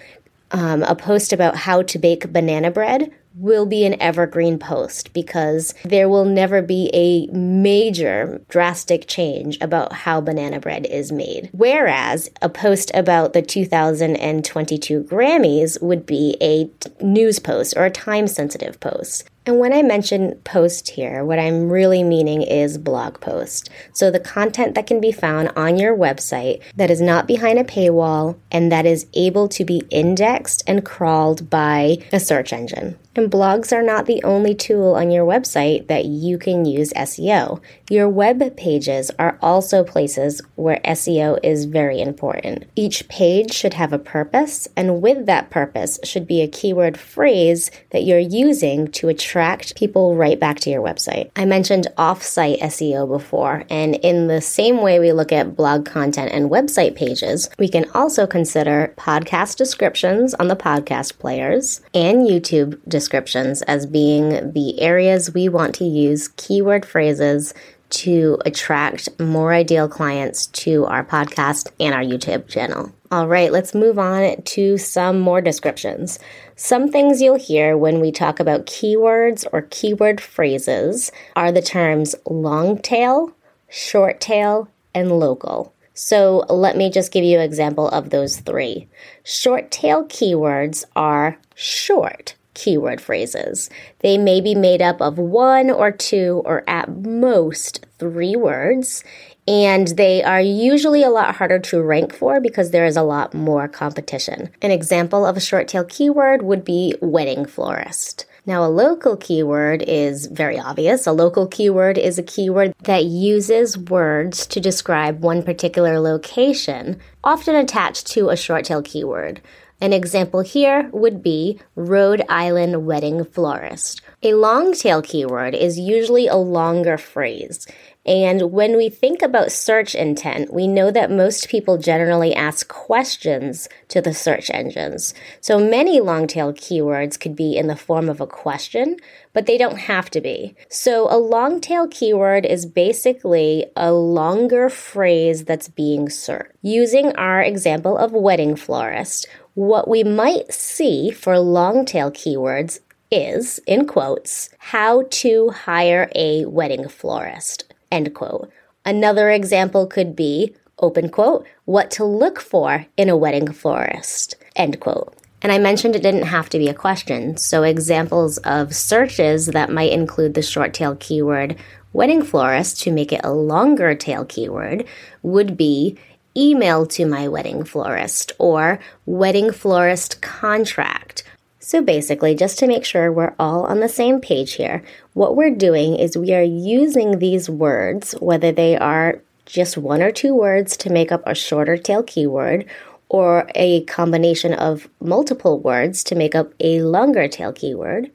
um, 0.51 0.83
a 0.83 0.95
post 0.95 1.33
about 1.33 1.57
how 1.57 1.81
to 1.81 1.99
bake 1.99 2.31
banana 2.31 2.71
bread 2.71 3.11
will 3.35 3.65
be 3.65 3.85
an 3.85 3.99
evergreen 4.01 4.59
post 4.59 5.13
because 5.13 5.73
there 5.83 6.09
will 6.09 6.25
never 6.25 6.61
be 6.61 6.89
a 6.93 7.27
major 7.33 8.41
drastic 8.49 9.07
change 9.07 9.57
about 9.61 9.93
how 9.93 10.19
banana 10.19 10.59
bread 10.59 10.85
is 10.85 11.11
made. 11.11 11.49
Whereas 11.53 12.29
a 12.41 12.49
post 12.49 12.91
about 12.93 13.33
the 13.33 13.41
2022 13.41 15.03
Grammys 15.03 15.81
would 15.81 16.05
be 16.05 16.35
a 16.41 16.69
news 17.03 17.39
post 17.39 17.75
or 17.77 17.85
a 17.85 17.91
time 17.91 18.27
sensitive 18.27 18.79
post. 18.79 19.29
And 19.45 19.57
when 19.57 19.73
I 19.73 19.81
mention 19.81 20.35
post 20.43 20.89
here, 20.89 21.25
what 21.25 21.39
I'm 21.39 21.69
really 21.69 22.03
meaning 22.03 22.43
is 22.43 22.77
blog 22.77 23.19
post. 23.21 23.71
So 23.91 24.11
the 24.11 24.19
content 24.19 24.75
that 24.75 24.85
can 24.85 25.01
be 25.01 25.11
found 25.11 25.51
on 25.55 25.77
your 25.77 25.97
website 25.97 26.61
that 26.75 26.91
is 26.91 27.01
not 27.01 27.27
behind 27.27 27.57
a 27.57 27.63
paywall 27.63 28.37
and 28.51 28.71
that 28.71 28.85
is 28.85 29.07
able 29.15 29.47
to 29.49 29.65
be 29.65 29.81
indexed 29.89 30.63
and 30.67 30.85
crawled 30.85 31.49
by 31.49 31.97
a 32.11 32.19
search 32.19 32.53
engine. 32.53 32.99
And 33.13 33.29
blogs 33.29 33.73
are 33.73 33.83
not 33.83 34.05
the 34.05 34.23
only 34.23 34.55
tool 34.55 34.95
on 34.95 35.11
your 35.11 35.25
website 35.25 35.87
that 35.87 36.05
you 36.05 36.37
can 36.37 36.63
use 36.63 36.93
SEO. 36.93 37.59
Your 37.89 38.07
web 38.07 38.55
pages 38.55 39.11
are 39.19 39.37
also 39.41 39.83
places 39.83 40.41
where 40.55 40.79
SEO 40.85 41.37
is 41.43 41.65
very 41.65 41.99
important. 42.01 42.63
Each 42.73 43.05
page 43.09 43.51
should 43.51 43.73
have 43.73 43.91
a 43.91 43.99
purpose, 43.99 44.69
and 44.77 45.01
with 45.01 45.25
that 45.25 45.49
purpose 45.49 45.99
should 46.05 46.25
be 46.25 46.41
a 46.41 46.47
keyword 46.47 46.97
phrase 46.97 47.69
that 47.89 48.03
you're 48.03 48.17
using 48.17 48.87
to 48.91 49.09
attract 49.09 49.75
people 49.75 50.15
right 50.15 50.39
back 50.39 50.61
to 50.61 50.69
your 50.69 50.81
website. 50.81 51.31
I 51.35 51.43
mentioned 51.43 51.87
offsite 51.97 52.61
SEO 52.61 53.09
before, 53.09 53.65
and 53.69 53.95
in 53.95 54.27
the 54.27 54.39
same 54.39 54.81
way 54.81 54.99
we 54.99 55.11
look 55.11 55.33
at 55.33 55.57
blog 55.57 55.85
content 55.85 56.31
and 56.31 56.49
website 56.49 56.95
pages, 56.95 57.49
we 57.59 57.67
can 57.67 57.89
also 57.93 58.25
consider 58.25 58.93
podcast 58.95 59.57
descriptions 59.57 60.33
on 60.35 60.47
the 60.47 60.55
podcast 60.55 61.19
players 61.19 61.81
and 61.93 62.25
YouTube 62.25 62.79
descriptions 62.87 63.00
descriptions 63.01 63.63
as 63.63 63.87
being 63.87 64.53
the 64.53 64.79
areas 64.79 65.33
we 65.33 65.49
want 65.49 65.73
to 65.73 65.85
use 65.85 66.27
keyword 66.37 66.85
phrases 66.85 67.51
to 67.89 68.37
attract 68.45 69.09
more 69.19 69.53
ideal 69.53 69.89
clients 69.89 70.45
to 70.45 70.85
our 70.85 71.03
podcast 71.03 71.71
and 71.79 71.95
our 71.95 72.03
YouTube 72.03 72.47
channel. 72.47 72.93
All 73.09 73.27
right, 73.27 73.51
let's 73.51 73.73
move 73.73 73.97
on 73.97 74.39
to 74.43 74.77
some 74.77 75.19
more 75.19 75.41
descriptions. 75.41 76.19
Some 76.55 76.89
things 76.89 77.23
you'll 77.23 77.39
hear 77.39 77.75
when 77.75 77.99
we 77.99 78.11
talk 78.11 78.39
about 78.39 78.67
keywords 78.67 79.47
or 79.51 79.63
keyword 79.63 80.21
phrases 80.21 81.11
are 81.35 81.51
the 81.51 81.61
terms 81.63 82.13
long 82.29 82.77
tail, 82.77 83.35
short 83.67 84.21
tail, 84.21 84.69
and 84.93 85.11
local. 85.11 85.73
So 85.95 86.45
let 86.49 86.77
me 86.77 86.91
just 86.91 87.11
give 87.11 87.23
you 87.23 87.39
an 87.39 87.43
example 87.43 87.89
of 87.89 88.11
those 88.11 88.39
three. 88.39 88.87
Short 89.23 89.71
tail 89.71 90.05
keywords 90.05 90.85
are 90.95 91.39
short 91.55 92.35
keyword 92.61 93.01
phrases. 93.01 93.69
They 93.99 94.17
may 94.19 94.39
be 94.39 94.53
made 94.53 94.81
up 94.81 95.01
of 95.01 95.17
one 95.17 95.71
or 95.71 95.91
two 95.91 96.43
or 96.45 96.63
at 96.67 96.95
most 96.95 97.85
three 97.97 98.35
words, 98.35 99.03
and 99.47 99.87
they 99.87 100.23
are 100.23 100.39
usually 100.39 101.01
a 101.01 101.09
lot 101.09 101.35
harder 101.35 101.57
to 101.57 101.81
rank 101.81 102.13
for 102.13 102.39
because 102.39 102.69
there 102.69 102.85
is 102.85 102.95
a 102.95 103.01
lot 103.01 103.33
more 103.33 103.67
competition. 103.67 104.49
An 104.61 104.69
example 104.69 105.25
of 105.25 105.35
a 105.35 105.41
short 105.41 105.67
tail 105.67 105.83
keyword 105.83 106.43
would 106.43 106.63
be 106.63 106.93
wedding 107.01 107.45
florist. 107.45 108.27
Now, 108.45 108.63
a 108.63 108.69
local 108.69 109.17
keyword 109.17 109.83
is 109.83 110.25
very 110.25 110.59
obvious. 110.59 111.05
A 111.05 111.11
local 111.11 111.47
keyword 111.47 111.97
is 111.97 112.17
a 112.17 112.23
keyword 112.23 112.73
that 112.83 113.05
uses 113.05 113.77
words 113.77 114.47
to 114.47 114.59
describe 114.59 115.21
one 115.21 115.43
particular 115.43 115.99
location, 115.99 116.99
often 117.23 117.55
attached 117.55 118.07
to 118.07 118.29
a 118.29 118.37
short 118.37 118.65
tail 118.65 118.81
keyword. 118.81 119.41
An 119.81 119.93
example 119.93 120.41
here 120.41 120.91
would 120.93 121.23
be 121.23 121.59
Rhode 121.75 122.23
Island 122.29 122.85
wedding 122.85 123.25
florist. 123.25 124.01
A 124.23 124.35
long 124.35 124.73
tail 124.73 125.01
keyword 125.01 125.55
is 125.55 125.79
usually 125.79 126.27
a 126.27 126.35
longer 126.35 126.99
phrase, 126.99 127.65
And 128.05 128.51
when 128.51 128.77
we 128.77 128.87
think 128.89 129.23
about 129.23 129.51
search 129.51 129.95
intent, 129.95 130.53
we 130.53 130.67
know 130.67 130.91
that 130.91 131.09
most 131.09 131.49
people 131.49 131.79
generally 131.79 132.33
ask 132.33 132.67
questions 132.67 133.67
to 133.89 133.99
the 133.99 134.13
search 134.13 134.51
engines. 134.51 135.15
So 135.39 135.57
many 135.59 135.99
long 135.99 136.27
tail 136.27 136.53
keywords 136.53 137.19
could 137.19 137.35
be 137.35 137.57
in 137.57 137.65
the 137.65 137.75
form 137.75 138.09
of 138.09 138.21
a 138.21 138.27
question, 138.27 138.97
but 139.33 139.47
they 139.47 139.57
don't 139.57 139.77
have 139.77 140.11
to 140.11 140.21
be. 140.21 140.55
So 140.69 141.07
a 141.11 141.17
long 141.17 141.59
tail 141.59 141.87
keyword 141.87 142.45
is 142.45 142.65
basically 142.67 143.67
a 143.75 143.91
longer 143.91 144.69
phrase 144.69 145.45
that's 145.45 145.67
being 145.67 146.09
searched. 146.09 146.51
Using 146.61 147.15
our 147.15 147.41
example 147.41 147.97
of 147.97 148.11
wedding 148.11 148.55
florist, 148.55 149.27
what 149.55 149.87
we 149.87 150.03
might 150.03 150.53
see 150.53 151.09
for 151.09 151.39
long 151.39 151.85
tail 151.85 152.11
keywords 152.11 152.79
is, 153.11 153.59
in 153.67 153.85
quotes, 153.85 154.49
how 154.57 155.03
to 155.09 155.49
hire 155.49 156.09
a 156.15 156.45
wedding 156.45 156.87
florist, 156.87 157.71
end 157.91 158.13
quote. 158.13 158.49
Another 158.85 159.29
example 159.29 159.85
could 159.85 160.15
be, 160.15 160.55
open 160.79 161.09
quote, 161.09 161.45
what 161.65 161.91
to 161.91 162.05
look 162.05 162.39
for 162.39 162.85
in 162.97 163.09
a 163.09 163.17
wedding 163.17 163.51
florist, 163.51 164.35
end 164.55 164.79
quote. 164.79 165.13
And 165.41 165.51
I 165.51 165.57
mentioned 165.57 165.95
it 165.95 166.03
didn't 166.03 166.23
have 166.23 166.49
to 166.49 166.59
be 166.59 166.67
a 166.67 166.73
question, 166.73 167.35
so 167.35 167.63
examples 167.63 168.37
of 168.39 168.75
searches 168.75 169.47
that 169.47 169.71
might 169.71 169.91
include 169.91 170.35
the 170.35 170.41
short 170.41 170.73
tail 170.73 170.95
keyword 170.95 171.57
wedding 171.93 172.21
florist 172.21 172.79
to 172.81 172.91
make 172.91 173.11
it 173.11 173.21
a 173.23 173.33
longer 173.33 173.95
tail 173.95 174.23
keyword 174.25 174.85
would 175.23 175.57
be 175.57 175.97
email 176.37 176.85
to 176.85 177.05
my 177.05 177.27
wedding 177.27 177.63
florist 177.63 178.31
or 178.39 178.79
wedding 179.05 179.51
florist 179.51 180.21
contract. 180.21 181.23
So 181.63 181.79
basically, 181.83 182.33
just 182.33 182.57
to 182.59 182.67
make 182.67 182.83
sure 182.83 183.11
we're 183.11 183.35
all 183.37 183.65
on 183.65 183.81
the 183.81 183.87
same 183.87 184.19
page 184.19 184.53
here, 184.53 184.83
what 185.13 185.35
we're 185.35 185.53
doing 185.53 185.95
is 185.95 186.17
we 186.17 186.33
are 186.33 186.41
using 186.41 187.19
these 187.19 187.51
words, 187.51 188.13
whether 188.13 188.51
they 188.51 188.75
are 188.75 189.21
just 189.45 189.77
one 189.77 190.01
or 190.01 190.11
two 190.11 190.33
words 190.33 190.75
to 190.77 190.89
make 190.89 191.11
up 191.11 191.21
a 191.27 191.35
shorter 191.35 191.77
tail 191.77 192.01
keyword, 192.01 192.65
or 193.09 193.47
a 193.53 193.83
combination 193.83 194.53
of 194.53 194.89
multiple 194.99 195.59
words 195.59 196.03
to 196.05 196.15
make 196.15 196.33
up 196.33 196.51
a 196.59 196.81
longer 196.81 197.27
tail 197.27 197.53
keyword, 197.53 198.09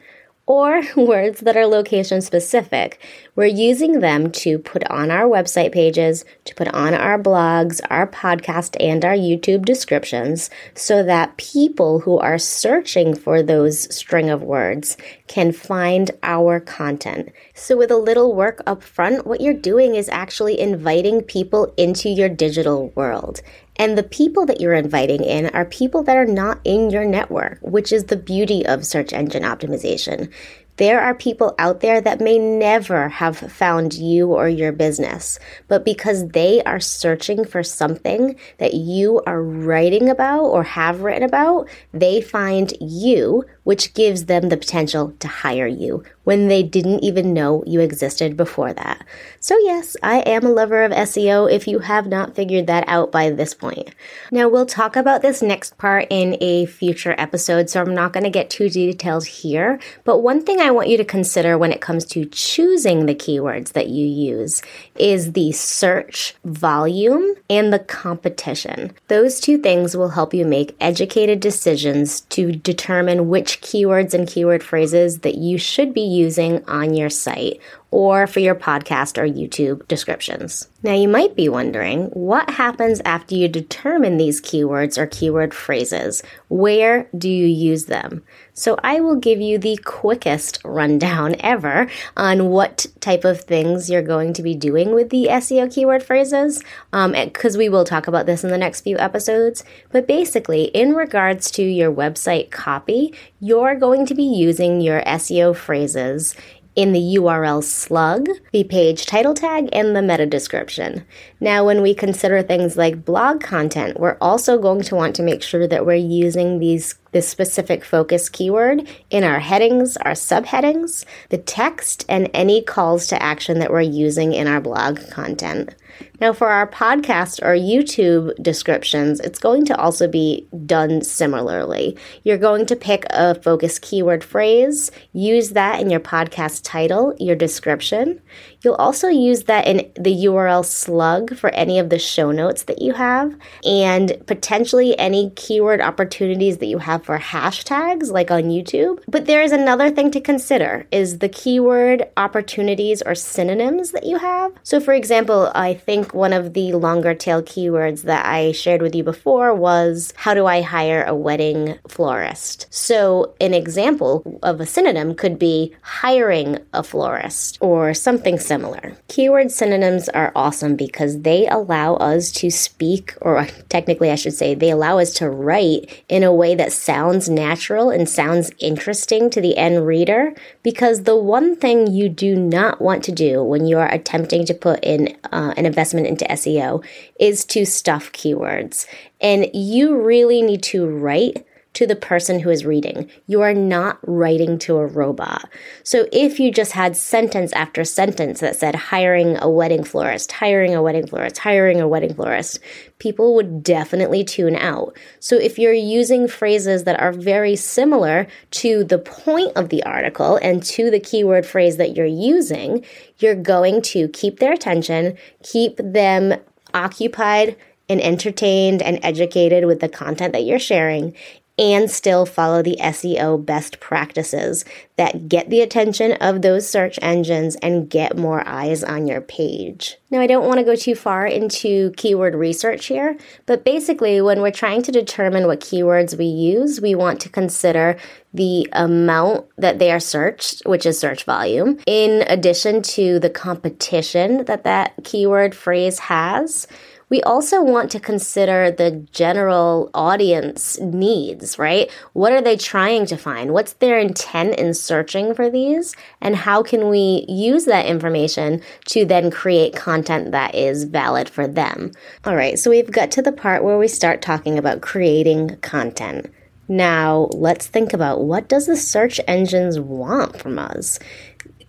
or 0.46 0.82
words 0.96 1.40
that 1.40 1.56
are 1.56 1.66
location 1.66 2.20
specific. 2.20 3.00
We're 3.34 3.46
using 3.46 4.00
them 4.00 4.30
to 4.32 4.58
put 4.58 4.88
on 4.90 5.10
our 5.10 5.24
website 5.24 5.72
pages, 5.72 6.24
to 6.44 6.54
put 6.54 6.68
on 6.68 6.94
our 6.94 7.18
blogs, 7.20 7.80
our 7.90 8.06
podcast, 8.06 8.76
and 8.80 9.04
our 9.04 9.14
YouTube 9.14 9.64
descriptions 9.64 10.48
so 10.74 11.02
that 11.02 11.36
people 11.36 12.00
who 12.00 12.18
are 12.18 12.38
searching 12.38 13.14
for 13.14 13.42
those 13.42 13.94
string 13.94 14.30
of 14.30 14.42
words 14.42 14.96
can 15.26 15.52
find 15.52 16.10
our 16.22 16.60
content. 16.60 17.30
So, 17.54 17.76
with 17.76 17.90
a 17.90 17.96
little 17.96 18.34
work 18.34 18.62
up 18.66 18.82
front, 18.82 19.26
what 19.26 19.40
you're 19.40 19.54
doing 19.54 19.94
is 19.94 20.08
actually 20.08 20.58
inviting 20.58 21.22
people 21.22 21.72
into 21.76 22.08
your 22.08 22.28
digital 22.28 22.88
world. 22.94 23.42
And 23.76 23.96
the 23.96 24.02
people 24.02 24.46
that 24.46 24.60
you're 24.60 24.74
inviting 24.74 25.22
in 25.22 25.46
are 25.50 25.64
people 25.64 26.02
that 26.04 26.16
are 26.16 26.26
not 26.26 26.60
in 26.64 26.90
your 26.90 27.04
network, 27.04 27.58
which 27.60 27.92
is 27.92 28.04
the 28.04 28.16
beauty 28.16 28.64
of 28.64 28.86
search 28.86 29.12
engine 29.12 29.42
optimization. 29.42 30.32
There 30.76 31.00
are 31.00 31.14
people 31.14 31.54
out 31.58 31.80
there 31.80 32.02
that 32.02 32.20
may 32.20 32.38
never 32.38 33.08
have 33.08 33.38
found 33.38 33.94
you 33.94 34.28
or 34.28 34.46
your 34.48 34.72
business, 34.72 35.38
but 35.68 35.86
because 35.86 36.28
they 36.28 36.62
are 36.64 36.80
searching 36.80 37.46
for 37.46 37.62
something 37.62 38.36
that 38.58 38.74
you 38.74 39.22
are 39.26 39.42
writing 39.42 40.10
about 40.10 40.44
or 40.44 40.62
have 40.62 41.00
written 41.00 41.22
about, 41.22 41.68
they 41.94 42.20
find 42.20 42.74
you, 42.78 43.44
which 43.64 43.94
gives 43.94 44.26
them 44.26 44.50
the 44.50 44.56
potential 44.58 45.14
to 45.20 45.28
hire 45.28 45.66
you 45.66 46.04
when 46.26 46.48
they 46.48 46.60
didn't 46.60 47.04
even 47.04 47.32
know 47.32 47.62
you 47.68 47.78
existed 47.78 48.36
before 48.36 48.72
that. 48.72 49.04
So, 49.38 49.56
yes, 49.60 49.96
I 50.02 50.18
am 50.26 50.44
a 50.44 50.50
lover 50.50 50.82
of 50.82 50.90
SEO 50.90 51.48
if 51.48 51.68
you 51.68 51.78
have 51.78 52.08
not 52.08 52.34
figured 52.34 52.66
that 52.66 52.82
out 52.88 53.12
by 53.12 53.30
this 53.30 53.54
point. 53.54 53.94
Now, 54.32 54.48
we'll 54.48 54.66
talk 54.66 54.96
about 54.96 55.22
this 55.22 55.40
next 55.40 55.78
part 55.78 56.08
in 56.10 56.36
a 56.40 56.66
future 56.66 57.14
episode, 57.16 57.70
so 57.70 57.80
I'm 57.80 57.94
not 57.94 58.12
going 58.12 58.24
to 58.24 58.30
get 58.30 58.50
too 58.50 58.68
detailed 58.68 59.24
here. 59.24 59.78
But 60.02 60.18
one 60.18 60.42
thing 60.42 60.60
I 60.60 60.72
want 60.72 60.88
you 60.88 60.96
to 60.96 61.04
consider 61.04 61.56
when 61.56 61.70
it 61.70 61.80
comes 61.80 62.04
to 62.06 62.24
choosing 62.24 63.06
the 63.06 63.14
keywords 63.14 63.74
that 63.74 63.88
you 63.88 64.04
use 64.04 64.62
is 64.96 65.32
the 65.32 65.52
search 65.52 66.34
volume 66.44 67.36
and 67.48 67.72
the 67.72 67.78
competition. 67.78 68.90
Those 69.06 69.38
two 69.38 69.58
things 69.58 69.96
will 69.96 70.08
help 70.08 70.34
you 70.34 70.44
make 70.44 70.74
educated 70.80 71.38
decisions 71.38 72.22
to 72.22 72.50
determine 72.50 73.28
which 73.28 73.60
keywords 73.60 74.12
and 74.12 74.26
keyword 74.26 74.64
phrases 74.64 75.20
that 75.20 75.36
you 75.36 75.56
should 75.56 75.94
be 75.94 76.15
using 76.16 76.64
on 76.66 76.94
your 76.94 77.10
site 77.10 77.60
or 77.90 78.26
for 78.26 78.40
your 78.40 78.54
podcast 78.54 79.18
or 79.18 79.26
YouTube 79.26 79.86
descriptions. 79.88 80.68
Now, 80.82 80.92
you 80.92 81.08
might 81.08 81.34
be 81.34 81.48
wondering 81.48 82.06
what 82.10 82.50
happens 82.50 83.00
after 83.04 83.34
you 83.34 83.48
determine 83.48 84.18
these 84.18 84.40
keywords 84.40 84.98
or 84.98 85.06
keyword 85.06 85.52
phrases? 85.52 86.22
Where 86.48 87.08
do 87.16 87.28
you 87.28 87.46
use 87.46 87.86
them? 87.86 88.22
So, 88.54 88.78
I 88.84 89.00
will 89.00 89.16
give 89.16 89.40
you 89.40 89.58
the 89.58 89.78
quickest 89.78 90.60
rundown 90.64 91.34
ever 91.40 91.88
on 92.16 92.50
what 92.50 92.86
type 93.00 93.24
of 93.24 93.40
things 93.40 93.90
you're 93.90 94.02
going 94.02 94.32
to 94.34 94.42
be 94.42 94.54
doing 94.54 94.94
with 94.94 95.10
the 95.10 95.26
SEO 95.28 95.72
keyword 95.74 96.02
phrases, 96.02 96.62
because 96.92 97.54
um, 97.54 97.58
we 97.58 97.68
will 97.68 97.84
talk 97.84 98.06
about 98.06 98.26
this 98.26 98.44
in 98.44 98.50
the 98.50 98.58
next 98.58 98.82
few 98.82 98.98
episodes. 98.98 99.64
But 99.90 100.06
basically, 100.06 100.64
in 100.66 100.94
regards 100.94 101.50
to 101.52 101.62
your 101.62 101.92
website 101.92 102.50
copy, 102.50 103.12
you're 103.40 103.74
going 103.74 104.06
to 104.06 104.14
be 104.14 104.22
using 104.22 104.80
your 104.80 105.02
SEO 105.02 105.56
phrases 105.56 106.36
in 106.76 106.92
the 106.92 107.16
URL 107.16 107.64
slug, 107.64 108.28
the 108.52 108.64
page 108.64 109.06
title 109.06 109.32
tag, 109.32 109.68
and 109.72 109.96
the 109.96 110.02
meta 110.02 110.26
description. 110.26 111.04
Now, 111.40 111.64
when 111.64 111.80
we 111.80 111.94
consider 111.94 112.42
things 112.42 112.76
like 112.76 113.04
blog 113.04 113.40
content, 113.40 113.98
we're 113.98 114.18
also 114.20 114.58
going 114.58 114.82
to 114.82 114.94
want 114.94 115.16
to 115.16 115.22
make 115.22 115.42
sure 115.42 115.66
that 115.66 115.86
we're 115.86 115.94
using 115.94 116.58
these 116.58 116.94
this 117.12 117.26
specific 117.26 117.82
focus 117.82 118.28
keyword 118.28 118.86
in 119.08 119.24
our 119.24 119.40
headings, 119.40 119.96
our 119.98 120.12
subheadings, 120.12 121.06
the 121.30 121.38
text, 121.38 122.04
and 122.10 122.28
any 122.34 122.60
calls 122.60 123.06
to 123.06 123.22
action 123.22 123.58
that 123.58 123.70
we're 123.70 123.80
using 123.80 124.34
in 124.34 124.46
our 124.46 124.60
blog 124.60 125.00
content. 125.10 125.74
Now, 126.18 126.32
for 126.32 126.48
our 126.48 126.66
podcast 126.66 127.42
or 127.42 127.54
YouTube 127.54 128.34
descriptions, 128.42 129.20
it's 129.20 129.38
going 129.38 129.66
to 129.66 129.76
also 129.76 130.08
be 130.08 130.48
done 130.64 131.02
similarly. 131.02 131.98
You're 132.24 132.38
going 132.38 132.64
to 132.66 132.76
pick 132.76 133.04
a 133.10 133.34
focus 133.42 133.78
keyword 133.78 134.24
phrase, 134.24 134.90
use 135.12 135.50
that 135.50 135.80
in 135.80 135.90
your 135.90 136.00
podcast 136.00 136.62
title, 136.64 137.14
your 137.18 137.36
description. 137.36 138.22
You'll 138.66 138.74
also 138.74 139.06
use 139.06 139.44
that 139.44 139.68
in 139.68 139.88
the 139.94 140.24
URL 140.24 140.64
slug 140.64 141.36
for 141.36 141.50
any 141.50 141.78
of 141.78 141.88
the 141.88 142.00
show 142.00 142.32
notes 142.32 142.64
that 142.64 142.82
you 142.82 142.94
have, 142.94 143.32
and 143.64 144.20
potentially 144.26 144.98
any 144.98 145.30
keyword 145.36 145.80
opportunities 145.80 146.58
that 146.58 146.66
you 146.66 146.78
have 146.78 147.04
for 147.04 147.16
hashtags 147.16 148.10
like 148.10 148.32
on 148.32 148.50
YouTube. 148.50 149.04
But 149.06 149.26
there 149.26 149.40
is 149.40 149.52
another 149.52 149.88
thing 149.88 150.10
to 150.10 150.20
consider 150.20 150.84
is 150.90 151.20
the 151.20 151.28
keyword 151.28 152.08
opportunities 152.16 153.02
or 153.02 153.14
synonyms 153.14 153.92
that 153.92 154.02
you 154.02 154.18
have. 154.18 154.50
So 154.64 154.80
for 154.80 154.94
example, 154.94 155.52
I 155.54 155.74
think 155.74 156.12
one 156.12 156.32
of 156.32 156.54
the 156.54 156.72
longer 156.72 157.14
tail 157.14 157.44
keywords 157.44 158.02
that 158.02 158.26
I 158.26 158.50
shared 158.50 158.82
with 158.82 158.96
you 158.96 159.04
before 159.04 159.54
was 159.54 160.12
how 160.16 160.34
do 160.34 160.46
I 160.46 160.60
hire 160.60 161.04
a 161.04 161.14
wedding 161.14 161.78
florist? 161.86 162.66
So 162.70 163.36
an 163.40 163.54
example 163.54 164.40
of 164.42 164.60
a 164.60 164.66
synonym 164.66 165.14
could 165.14 165.38
be 165.38 165.72
hiring 165.82 166.58
a 166.72 166.82
florist 166.82 167.58
or 167.60 167.94
something 167.94 168.40
similar. 168.56 168.96
Keyword 169.08 169.50
synonyms 169.50 170.08
are 170.08 170.32
awesome 170.34 170.76
because 170.76 171.22
they 171.22 171.46
allow 171.46 171.94
us 171.96 172.32
to 172.32 172.50
speak, 172.50 173.14
or 173.20 173.46
technically 173.68 174.10
I 174.10 174.14
should 174.14 174.32
say, 174.32 174.54
they 174.54 174.70
allow 174.70 174.98
us 174.98 175.12
to 175.14 175.28
write 175.28 176.04
in 176.08 176.22
a 176.24 176.32
way 176.32 176.54
that 176.54 176.72
sounds 176.72 177.28
natural 177.28 177.90
and 177.90 178.08
sounds 178.08 178.50
interesting 178.58 179.28
to 179.30 179.40
the 179.40 179.58
end 179.58 179.86
reader 179.86 180.34
because 180.62 181.02
the 181.02 181.16
one 181.16 181.54
thing 181.54 181.86
you 181.86 182.08
do 182.08 182.34
not 182.34 182.80
want 182.80 183.04
to 183.04 183.12
do 183.12 183.42
when 183.42 183.66
you 183.66 183.78
are 183.78 183.92
attempting 183.92 184.46
to 184.46 184.54
put 184.54 184.82
in 184.82 185.16
uh, 185.32 185.52
an 185.56 185.66
investment 185.66 186.06
into 186.06 186.24
SEO 186.24 186.82
is 187.20 187.44
to 187.44 187.66
stuff 187.66 188.10
keywords. 188.12 188.86
And 189.20 189.48
you 189.52 190.00
really 190.00 190.42
need 190.42 190.62
to 190.64 190.86
write 190.86 191.45
to 191.76 191.86
the 191.86 191.94
person 191.94 192.40
who 192.40 192.48
is 192.48 192.64
reading. 192.64 193.10
You 193.26 193.42
are 193.42 193.52
not 193.52 193.98
writing 194.02 194.58
to 194.60 194.78
a 194.78 194.86
robot. 194.86 195.46
So 195.82 196.06
if 196.10 196.40
you 196.40 196.50
just 196.50 196.72
had 196.72 196.96
sentence 196.96 197.52
after 197.52 197.84
sentence 197.84 198.40
that 198.40 198.56
said 198.56 198.74
hiring 198.74 199.36
a 199.42 199.50
wedding 199.50 199.84
florist, 199.84 200.32
hiring 200.32 200.74
a 200.74 200.80
wedding 200.80 201.06
florist, 201.06 201.36
hiring 201.36 201.78
a 201.78 201.86
wedding 201.86 202.14
florist, 202.14 202.60
people 202.98 203.34
would 203.34 203.62
definitely 203.62 204.24
tune 204.24 204.56
out. 204.56 204.96
So 205.20 205.36
if 205.36 205.58
you're 205.58 205.74
using 205.74 206.28
phrases 206.28 206.84
that 206.84 206.98
are 206.98 207.12
very 207.12 207.56
similar 207.56 208.26
to 208.52 208.82
the 208.82 208.98
point 208.98 209.52
of 209.54 209.68
the 209.68 209.82
article 209.82 210.38
and 210.40 210.62
to 210.62 210.90
the 210.90 210.98
keyword 210.98 211.44
phrase 211.44 211.76
that 211.76 211.94
you're 211.94 212.06
using, 212.06 212.86
you're 213.18 213.34
going 213.34 213.82
to 213.82 214.08
keep 214.08 214.38
their 214.38 214.54
attention, 214.54 215.18
keep 215.42 215.76
them 215.76 216.40
occupied 216.72 217.54
and 217.90 218.00
entertained 218.00 218.80
and 218.80 218.98
educated 219.02 219.66
with 219.66 219.80
the 219.80 219.90
content 219.90 220.32
that 220.32 220.44
you're 220.44 220.58
sharing 220.58 221.14
and 221.58 221.90
still 221.90 222.26
follow 222.26 222.62
the 222.62 222.76
SEO 222.80 223.44
best 223.44 223.80
practices 223.80 224.64
that 224.96 225.28
get 225.28 225.48
the 225.48 225.60
attention 225.60 226.12
of 226.14 226.42
those 226.42 226.68
search 226.68 226.98
engines 227.00 227.56
and 227.56 227.88
get 227.88 228.16
more 228.16 228.46
eyes 228.46 228.84
on 228.84 229.06
your 229.06 229.20
page. 229.20 229.96
Now, 230.10 230.20
I 230.20 230.26
don't 230.26 230.46
want 230.46 230.58
to 230.58 230.64
go 230.64 230.76
too 230.76 230.94
far 230.94 231.26
into 231.26 231.92
keyword 231.96 232.34
research 232.34 232.86
here, 232.86 233.16
but 233.46 233.64
basically, 233.64 234.20
when 234.20 234.42
we're 234.42 234.50
trying 234.50 234.82
to 234.82 234.92
determine 234.92 235.46
what 235.46 235.60
keywords 235.60 236.16
we 236.16 236.26
use, 236.26 236.80
we 236.80 236.94
want 236.94 237.20
to 237.22 237.28
consider 237.28 237.96
the 238.34 238.68
amount 238.72 239.46
that 239.56 239.78
they 239.78 239.90
are 239.90 240.00
searched, 240.00 240.62
which 240.66 240.84
is 240.84 240.98
search 240.98 241.24
volume, 241.24 241.78
in 241.86 242.22
addition 242.28 242.82
to 242.82 243.18
the 243.18 243.30
competition 243.30 244.44
that 244.44 244.64
that 244.64 244.92
keyword 245.04 245.54
phrase 245.54 245.98
has 245.98 246.66
we 247.08 247.22
also 247.22 247.62
want 247.62 247.90
to 247.92 248.00
consider 248.00 248.70
the 248.70 248.90
general 249.12 249.90
audience 249.94 250.78
needs, 250.80 251.58
right? 251.58 251.90
What 252.14 252.32
are 252.32 252.42
they 252.42 252.56
trying 252.56 253.06
to 253.06 253.16
find? 253.16 253.52
What's 253.52 253.74
their 253.74 253.98
intent 253.98 254.56
in 254.56 254.74
searching 254.74 255.34
for 255.34 255.48
these? 255.48 255.94
And 256.20 256.34
how 256.34 256.62
can 256.62 256.88
we 256.88 257.24
use 257.28 257.64
that 257.66 257.86
information 257.86 258.60
to 258.86 259.04
then 259.04 259.30
create 259.30 259.76
content 259.76 260.32
that 260.32 260.54
is 260.54 260.84
valid 260.84 261.28
for 261.28 261.46
them? 261.46 261.92
All 262.24 262.34
right, 262.34 262.58
so 262.58 262.70
we've 262.70 262.90
got 262.90 263.12
to 263.12 263.22
the 263.22 263.32
part 263.32 263.62
where 263.62 263.78
we 263.78 263.88
start 263.88 264.20
talking 264.20 264.58
about 264.58 264.80
creating 264.80 265.56
content. 265.60 266.32
Now, 266.68 267.28
let's 267.32 267.68
think 267.68 267.92
about 267.92 268.22
what 268.22 268.48
does 268.48 268.66
the 268.66 268.76
search 268.76 269.20
engines 269.28 269.78
want 269.78 270.36
from 270.36 270.58
us? 270.58 270.98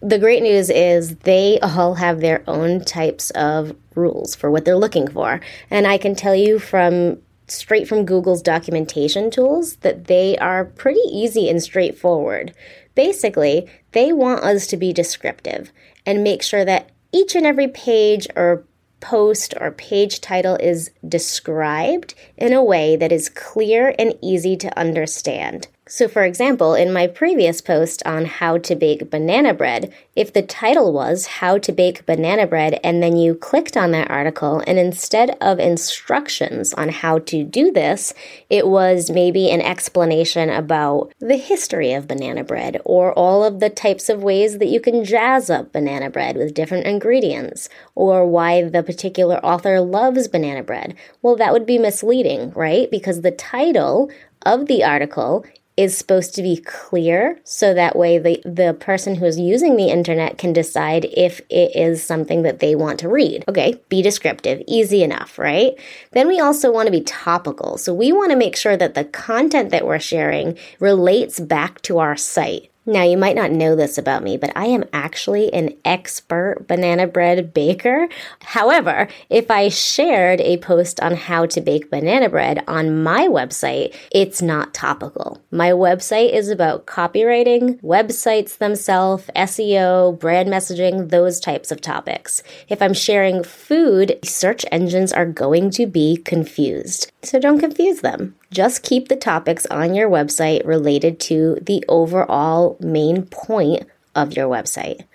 The 0.01 0.19
great 0.19 0.43
news 0.43 0.69
is 0.69 1.15
they 1.17 1.59
all 1.59 1.95
have 1.95 2.19
their 2.19 2.43
own 2.47 2.83
types 2.83 3.31
of 3.31 3.75
rules 3.95 4.35
for 4.35 4.51
what 4.51 4.65
they're 4.65 4.77
looking 4.77 5.07
for. 5.07 5.41
And 5.69 5.87
I 5.87 5.97
can 5.97 6.15
tell 6.15 6.35
you 6.35 6.59
from 6.59 7.19
straight 7.47 7.87
from 7.87 8.05
Google's 8.05 8.41
documentation 8.41 9.31
tools 9.31 9.77
that 9.77 10.05
they 10.05 10.37
are 10.37 10.65
pretty 10.65 11.01
easy 11.11 11.49
and 11.49 11.63
straightforward. 11.63 12.53
Basically, 12.93 13.69
they 13.93 14.11
want 14.11 14.43
us 14.43 14.67
to 14.67 14.77
be 14.77 14.93
descriptive 14.93 15.71
and 16.05 16.23
make 16.23 16.43
sure 16.43 16.65
that 16.65 16.91
each 17.11 17.35
and 17.35 17.45
every 17.45 17.67
page 17.67 18.27
or 18.35 18.65
post 18.99 19.53
or 19.59 19.71
page 19.71 20.21
title 20.21 20.55
is 20.55 20.91
described 21.07 22.13
in 22.35 22.53
a 22.53 22.63
way 22.63 22.95
that 22.95 23.11
is 23.11 23.29
clear 23.29 23.95
and 23.97 24.13
easy 24.21 24.57
to 24.57 24.77
understand. 24.77 25.67
So, 25.89 26.09
for 26.09 26.23
example, 26.23 26.73
in 26.73 26.91
my 26.91 27.07
previous 27.07 27.61
post 27.61 28.03
on 28.05 28.25
how 28.25 28.57
to 28.57 28.75
bake 28.75 29.09
banana 29.09 29.53
bread, 29.53 29.93
if 30.17 30.33
the 30.33 30.41
title 30.41 30.91
was 30.91 31.27
How 31.27 31.57
to 31.59 31.71
Bake 31.71 32.05
Banana 32.05 32.45
Bread, 32.45 32.79
and 32.83 33.01
then 33.01 33.15
you 33.15 33.35
clicked 33.35 33.77
on 33.77 33.91
that 33.91 34.11
article, 34.11 34.61
and 34.67 34.77
instead 34.77 35.37
of 35.39 35.59
instructions 35.59 36.73
on 36.73 36.89
how 36.89 37.19
to 37.19 37.43
do 37.43 37.71
this, 37.71 38.13
it 38.49 38.67
was 38.67 39.09
maybe 39.09 39.49
an 39.49 39.61
explanation 39.61 40.49
about 40.49 41.13
the 41.19 41.37
history 41.37 41.93
of 41.93 42.07
banana 42.07 42.43
bread, 42.43 42.81
or 42.83 43.13
all 43.13 43.45
of 43.45 43.61
the 43.61 43.69
types 43.69 44.09
of 44.09 44.21
ways 44.21 44.57
that 44.57 44.67
you 44.67 44.81
can 44.81 45.05
jazz 45.05 45.49
up 45.49 45.71
banana 45.71 46.09
bread 46.09 46.35
with 46.35 46.53
different 46.53 46.85
ingredients, 46.85 47.69
or 47.95 48.25
why 48.27 48.61
the 48.61 48.83
particular 48.83 49.37
author 49.37 49.79
loves 49.79 50.27
banana 50.27 50.63
bread. 50.63 50.95
Well, 51.21 51.37
that 51.37 51.53
would 51.53 51.65
be 51.65 51.77
misleading, 51.77 52.51
right? 52.51 52.91
Because 52.91 53.21
the 53.21 53.31
title 53.31 54.11
of 54.45 54.67
the 54.67 54.83
article 54.83 55.45
is 55.77 55.95
supposed 55.95 56.33
to 56.33 56.41
be 56.41 56.57
clear 56.57 57.39
so 57.43 57.73
that 57.73 57.95
way 57.95 58.17
the, 58.17 58.41
the 58.43 58.75
person 58.79 59.15
who's 59.15 59.39
using 59.39 59.77
the 59.77 59.89
internet 59.89 60.37
can 60.39 60.51
decide 60.51 61.05
if 61.05 61.39
it 61.49 61.75
is 61.75 62.03
something 62.03 62.41
that 62.41 62.59
they 62.59 62.75
want 62.75 62.99
to 62.99 63.07
read. 63.07 63.45
Okay, 63.47 63.79
be 63.87 64.01
descriptive, 64.01 64.61
easy 64.67 65.03
enough, 65.03 65.37
right? 65.37 65.73
Then 66.11 66.27
we 66.27 66.39
also 66.39 66.71
want 66.71 66.87
to 66.87 66.91
be 66.91 67.01
topical. 67.01 67.77
So 67.77 67.93
we 67.93 68.11
want 68.11 68.31
to 68.31 68.37
make 68.37 68.55
sure 68.55 68.75
that 68.75 68.95
the 68.95 69.05
content 69.05 69.69
that 69.69 69.85
we're 69.85 69.99
sharing 69.99 70.57
relates 70.79 71.39
back 71.39 71.81
to 71.83 71.99
our 71.99 72.17
site. 72.17 72.71
Now, 72.89 73.03
you 73.03 73.17
might 73.17 73.35
not 73.35 73.51
know 73.51 73.75
this 73.75 73.97
about 73.97 74.23
me, 74.23 74.37
but 74.37 74.53
I 74.55 74.67
am 74.67 74.85
actually 74.93 75.53
an 75.53 75.75
expert 75.83 76.65
banana 76.69 77.05
bread 77.05 77.53
baker. 77.53 78.07
However, 78.39 79.09
if 79.29 79.51
I 79.51 79.67
shared 79.67 80.39
a 80.39 80.55
post 80.55 81.01
on 81.01 81.13
how 81.13 81.47
to 81.47 81.59
bake 81.59 81.91
banana 81.91 82.29
bread 82.29 82.63
on 82.65 83.03
my 83.03 83.27
website, 83.27 83.93
it's 84.09 84.41
not 84.41 84.73
topical. 84.73 85.43
My 85.51 85.71
website 85.71 86.31
is 86.31 86.47
about 86.47 86.85
copywriting, 86.85 87.81
websites 87.81 88.57
themselves, 88.57 89.29
SEO, 89.35 90.17
brand 90.17 90.47
messaging, 90.47 91.09
those 91.09 91.41
types 91.41 91.73
of 91.73 91.81
topics. 91.81 92.41
If 92.69 92.81
I'm 92.81 92.93
sharing 92.93 93.43
food, 93.43 94.17
search 94.23 94.65
engines 94.71 95.11
are 95.11 95.25
going 95.25 95.71
to 95.71 95.87
be 95.87 96.15
confused. 96.15 97.11
So 97.21 97.37
don't 97.37 97.59
confuse 97.59 97.99
them. 97.99 98.36
Just 98.51 98.83
keep 98.83 99.07
the 99.07 99.15
topics 99.15 99.65
on 99.67 99.93
your 99.93 100.09
website 100.09 100.65
related 100.65 101.19
to 101.21 101.57
the 101.61 101.83
overall 101.87 102.77
main 102.79 103.25
point 103.25 103.87
of 104.15 104.35
your 104.35 104.47
website. 104.47 105.05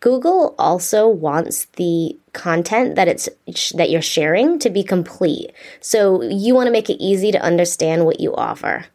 Google 0.00 0.54
also 0.58 1.08
wants 1.08 1.66
the 1.76 2.18
content 2.32 2.96
that 2.96 3.06
it's 3.06 3.28
that 3.72 3.90
you're 3.90 4.02
sharing 4.02 4.58
to 4.58 4.68
be 4.68 4.82
complete. 4.82 5.52
So 5.80 6.22
you 6.22 6.54
want 6.54 6.66
to 6.66 6.72
make 6.72 6.90
it 6.90 7.02
easy 7.02 7.30
to 7.30 7.40
understand 7.40 8.04
what 8.04 8.18
you 8.18 8.34
offer. 8.34 8.86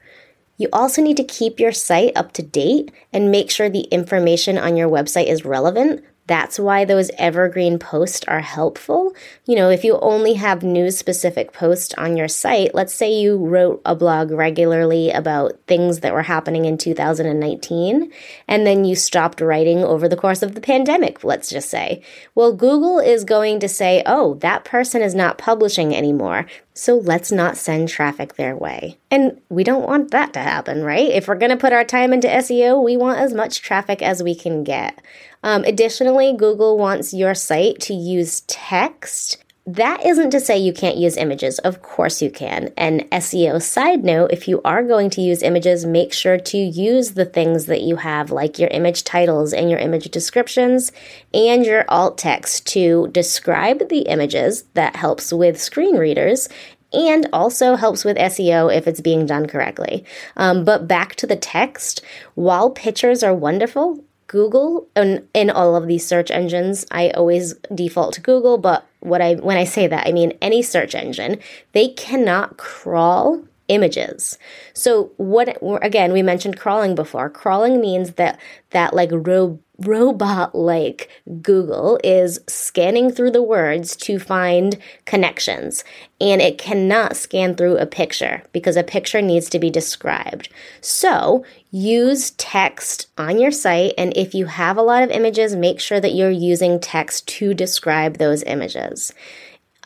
You 0.58 0.68
also 0.74 1.02
need 1.02 1.18
to 1.18 1.24
keep 1.24 1.60
your 1.60 1.72
site 1.72 2.12
up 2.18 2.34
to 2.34 2.42
date 2.42 2.92
and 3.14 3.32
make 3.32 3.50
sure 3.52 3.70
the 3.70 3.82
information 3.82 4.58
on 4.58 4.76
your 4.76 4.90
website 4.90 5.28
is 5.28 5.46
relevant 5.46 6.04
that's 6.28 6.60
why 6.60 6.84
those 6.84 7.10
evergreen 7.18 7.80
posts 7.80 8.26
are 8.28 8.42
helpful. 8.42 9.16
You 9.46 9.56
know, 9.56 9.70
if 9.70 9.84
you 9.84 9.98
only 10.00 10.34
have 10.34 10.62
news 10.62 10.98
specific 10.98 11.54
posts 11.54 11.94
on 11.98 12.18
your 12.18 12.28
site, 12.28 12.76
let's 12.76 12.94
say 12.94 13.12
you 13.14 13.38
wrote 13.38 13.82
a 13.86 13.96
blog 13.96 14.32
regularly 14.32 15.10
about 15.10 15.58
things 15.68 16.02
that 16.02 16.14
were 16.14 16.24
happening 16.24 16.66
in 16.66 16.78
2019, 16.78 18.12
and 18.48 18.68
then 18.68 18.84
you 18.84 18.96
stopped 18.96 19.40
writing 19.40 19.80
over 19.80 20.10
the 20.10 20.18
course 20.18 20.44
of 20.44 20.54
the 20.54 20.62
pandemic, 20.62 21.24
let's 21.24 21.50
just 21.50 21.70
say. 21.70 22.02
Well, 22.36 22.54
Google 22.54 23.00
is 23.00 23.24
going 23.24 23.60
to 23.62 23.70
say, 23.70 24.04
oh, 24.06 24.36
that 24.36 24.66
person 24.66 25.02
is 25.02 25.16
not 25.16 25.38
publishing 25.38 25.96
anymore. 25.96 26.46
So 26.78 26.98
let's 26.98 27.32
not 27.32 27.58
send 27.58 27.90
traffic 27.90 28.36
their 28.36 28.56
way. 28.56 29.00
And 29.10 29.42
we 29.50 29.64
don't 29.64 29.88
want 29.88 30.12
that 30.12 30.32
to 30.34 30.40
happen, 30.40 30.84
right? 30.84 31.10
If 31.10 31.28
we're 31.28 31.36
going 31.36 31.50
to 31.50 31.58
put 31.58 31.74
our 31.74 31.84
time 31.84 32.14
into 32.14 32.28
SEO, 32.28 32.84
we 32.84 32.96
want 32.96 33.20
as 33.20 33.34
much 33.34 33.64
traffic 33.64 34.04
as 34.04 34.22
we 34.22 34.36
can 34.36 34.64
get. 34.64 35.02
Um, 35.42 35.64
additionally, 35.64 36.36
Google 36.38 36.78
wants 36.78 37.16
your 37.16 37.34
site 37.34 37.80
to 37.82 37.96
use 37.96 38.42
text. 38.42 39.44
That 39.68 40.06
isn't 40.06 40.30
to 40.30 40.40
say 40.40 40.58
you 40.58 40.72
can't 40.72 40.96
use 40.96 41.18
images. 41.18 41.60
Of 41.60 41.82
course 41.82 42.22
you 42.22 42.32
can. 42.32 42.72
And 42.78 43.02
SEO 43.12 43.62
side 43.62 44.02
note, 44.02 44.32
if 44.32 44.48
you 44.48 44.62
are 44.64 44.82
going 44.82 45.10
to 45.10 45.22
use 45.22 45.44
images, 45.44 45.86
make 45.86 46.14
sure 46.14 46.38
to 46.38 46.58
use 46.58 47.12
the 47.12 47.26
things 47.26 47.66
that 47.66 47.82
you 47.82 47.98
have, 47.98 48.32
like 48.32 48.60
your 48.60 48.70
image 48.70 49.04
titles 49.04 49.52
and 49.52 49.70
your 49.70 49.80
image 49.80 50.10
descriptions 50.10 50.94
and 51.34 51.66
your 51.66 51.84
alt 51.90 52.18
text 52.18 52.66
to 52.68 53.10
describe 53.10 53.90
the 53.90 54.04
images. 54.04 54.64
That 54.74 54.96
helps 54.96 55.34
with 55.34 55.62
screen 55.62 55.98
readers 55.98 56.48
and 56.94 57.28
also 57.34 57.76
helps 57.76 58.06
with 58.06 58.16
SEO 58.16 58.74
if 58.74 58.88
it's 58.88 59.02
being 59.02 59.26
done 59.26 59.48
correctly. 59.48 60.06
Um, 60.38 60.64
but 60.64 60.88
back 60.88 61.16
to 61.16 61.28
the 61.28 61.36
text, 61.36 62.02
while 62.36 62.70
pictures 62.70 63.22
are 63.22 63.36
wonderful, 63.36 64.02
Google 64.28 64.88
and 64.96 65.28
in 65.34 65.50
all 65.50 65.76
of 65.76 65.88
these 65.88 66.08
search 66.08 66.32
engines, 66.32 66.86
I 66.90 67.10
always 67.10 67.56
default 67.76 68.14
to 68.14 68.22
Google, 68.22 68.58
but 68.58 68.87
what 69.00 69.22
I 69.22 69.36
when 69.36 69.58
I 69.58 69.64
say 69.64 69.88
that, 69.88 70.08
I 70.08 70.12
mean 70.12 70.38
any 70.42 70.62
search 70.62 70.96
engine, 70.96 71.40
they 71.74 71.90
cannot 71.90 72.58
crawl 72.58 73.44
images. 73.68 74.38
So 74.74 75.12
what 75.18 75.58
again, 75.82 76.14
we 76.14 76.22
mentioned 76.22 76.58
crawling 76.58 76.96
before. 76.96 77.30
Crawling 77.30 77.82
means 77.82 78.14
that 78.14 78.40
that 78.72 78.94
like 78.94 79.10
ro- 79.12 79.60
robot 79.80 80.56
like 80.56 81.10
Google 81.42 82.00
is 82.04 82.40
scanning 82.48 83.12
through 83.12 83.32
the 83.32 83.44
words 83.44 83.96
to 83.98 84.20
find 84.20 84.78
connections. 85.06 85.84
And 86.20 86.42
it 86.42 86.58
cannot 86.58 87.16
scan 87.16 87.56
through 87.56 87.78
a 87.78 87.86
picture 87.86 88.44
because 88.52 88.76
a 88.76 88.84
picture 88.84 89.22
needs 89.22 89.50
to 89.50 89.60
be 89.60 89.70
described. 89.70 90.50
So 90.82 91.46
use 91.70 92.32
text 92.32 93.08
on 93.18 93.40
your 93.40 93.52
site. 93.52 93.94
And 93.98 94.16
if 94.18 94.34
you 94.34 94.48
have 94.48 94.78
a 94.78 94.82
lot 94.82 95.04
of 95.04 95.12
images, 95.12 95.56
make 95.56 95.80
sure 95.80 96.00
that 96.00 96.16
you're 96.16 96.30
using 96.32 96.80
text 96.80 97.28
to 97.28 97.54
describe 97.54 98.18
those 98.18 98.44
images. 98.44 99.14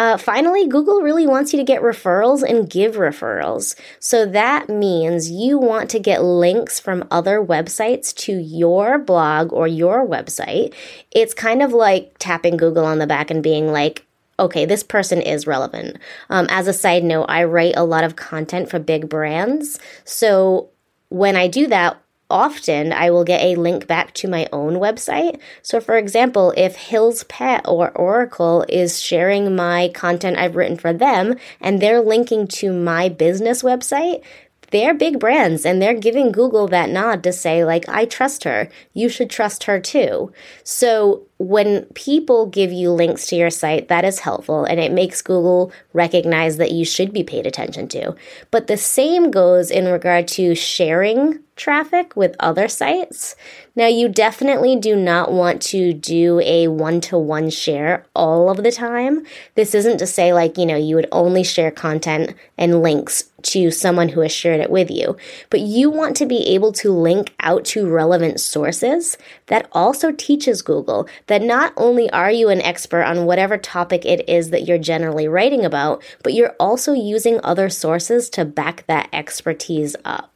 Uh, 0.01 0.17
finally, 0.17 0.67
Google 0.67 1.03
really 1.03 1.27
wants 1.27 1.53
you 1.53 1.57
to 1.57 1.63
get 1.63 1.83
referrals 1.83 2.41
and 2.41 2.67
give 2.67 2.95
referrals. 2.95 3.75
So 3.99 4.25
that 4.25 4.67
means 4.67 5.29
you 5.29 5.59
want 5.59 5.91
to 5.91 5.99
get 5.99 6.23
links 6.23 6.79
from 6.79 7.07
other 7.11 7.39
websites 7.39 8.11
to 8.15 8.33
your 8.33 8.97
blog 8.97 9.53
or 9.53 9.67
your 9.67 10.03
website. 10.03 10.73
It's 11.11 11.35
kind 11.35 11.61
of 11.61 11.71
like 11.71 12.15
tapping 12.17 12.57
Google 12.57 12.83
on 12.83 12.97
the 12.97 13.05
back 13.05 13.29
and 13.29 13.43
being 13.43 13.71
like, 13.71 14.03
okay, 14.39 14.65
this 14.65 14.81
person 14.81 15.21
is 15.21 15.45
relevant. 15.45 15.97
Um, 16.31 16.47
as 16.49 16.67
a 16.67 16.73
side 16.73 17.03
note, 17.03 17.25
I 17.29 17.43
write 17.43 17.75
a 17.77 17.85
lot 17.85 18.03
of 18.03 18.15
content 18.15 18.71
for 18.71 18.79
big 18.79 19.07
brands. 19.07 19.79
So 20.03 20.71
when 21.09 21.35
I 21.35 21.47
do 21.47 21.67
that, 21.67 22.01
often 22.31 22.93
I 22.93 23.11
will 23.11 23.23
get 23.23 23.41
a 23.41 23.55
link 23.55 23.85
back 23.85 24.13
to 24.15 24.27
my 24.27 24.47
own 24.51 24.75
website. 24.75 25.39
So, 25.61 25.79
for 25.79 25.97
example, 25.97 26.53
if 26.57 26.75
Hills 26.75 27.23
Pet 27.25 27.61
or 27.67 27.91
Oracle 27.91 28.65
is 28.67 28.99
sharing 28.99 29.55
my 29.55 29.89
content 29.93 30.37
I've 30.37 30.55
written 30.55 30.77
for 30.77 30.93
them 30.93 31.35
and 31.59 31.79
they're 31.79 32.01
linking 32.01 32.47
to 32.47 32.73
my 32.73 33.09
business 33.09 33.61
website, 33.61 34.23
they're 34.71 34.93
big 34.93 35.19
brands 35.19 35.65
and 35.65 35.81
they're 35.81 35.93
giving 35.93 36.31
Google 36.31 36.67
that 36.69 36.89
nod 36.89 37.23
to 37.23 37.33
say, 37.33 37.63
like, 37.63 37.87
I 37.87 38.05
trust 38.05 38.45
her. 38.45 38.69
You 38.93 39.09
should 39.09 39.29
trust 39.29 39.65
her 39.65 39.79
too. 39.79 40.31
So 40.63 41.27
when 41.41 41.85
people 41.93 42.45
give 42.45 42.71
you 42.71 42.91
links 42.91 43.27
to 43.27 43.35
your 43.35 43.49
site, 43.49 43.87
that 43.87 44.05
is 44.05 44.19
helpful 44.19 44.63
and 44.63 44.79
it 44.79 44.91
makes 44.91 45.21
Google 45.21 45.71
recognize 45.93 46.57
that 46.57 46.71
you 46.71 46.85
should 46.85 47.11
be 47.11 47.23
paid 47.23 47.47
attention 47.47 47.87
to. 47.89 48.15
But 48.51 48.67
the 48.67 48.77
same 48.77 49.31
goes 49.31 49.71
in 49.71 49.85
regard 49.85 50.27
to 50.29 50.55
sharing 50.55 51.39
traffic 51.55 52.15
with 52.15 52.35
other 52.39 52.67
sites. 52.67 53.35
Now, 53.75 53.87
you 53.87 54.09
definitely 54.09 54.75
do 54.75 54.95
not 54.95 55.31
want 55.31 55.61
to 55.63 55.93
do 55.93 56.39
a 56.43 56.67
one 56.67 56.99
to 57.01 57.17
one 57.17 57.49
share 57.49 58.05
all 58.15 58.49
of 58.49 58.63
the 58.63 58.71
time. 58.71 59.25
This 59.55 59.75
isn't 59.75 59.99
to 59.99 60.07
say, 60.07 60.33
like, 60.33 60.57
you 60.57 60.65
know, 60.65 60.75
you 60.75 60.95
would 60.95 61.07
only 61.11 61.43
share 61.43 61.71
content 61.71 62.33
and 62.57 62.81
links 62.81 63.29
to 63.43 63.71
someone 63.71 64.09
who 64.09 64.21
has 64.21 64.31
shared 64.31 64.59
it 64.59 64.69
with 64.69 64.89
you, 64.89 65.17
but 65.49 65.61
you 65.61 65.89
want 65.89 66.15
to 66.17 66.25
be 66.25 66.47
able 66.47 66.71
to 66.73 66.91
link 66.91 67.33
out 67.39 67.65
to 67.65 67.89
relevant 67.89 68.39
sources 68.39 69.17
that 69.47 69.67
also 69.71 70.11
teaches 70.11 70.61
Google 70.61 71.07
that 71.31 71.41
not 71.41 71.73
only 71.77 72.09
are 72.11 72.31
you 72.31 72.49
an 72.49 72.61
expert 72.61 73.03
on 73.03 73.25
whatever 73.25 73.57
topic 73.57 74.05
it 74.05 74.27
is 74.27 74.49
that 74.49 74.67
you're 74.67 74.77
generally 74.77 75.27
writing 75.27 75.63
about, 75.65 76.03
but 76.23 76.33
you're 76.33 76.55
also 76.59 76.93
using 76.93 77.39
other 77.43 77.69
sources 77.69 78.29
to 78.31 78.45
back 78.45 78.85
that 78.87 79.09
expertise 79.13 79.95
up. 80.03 80.30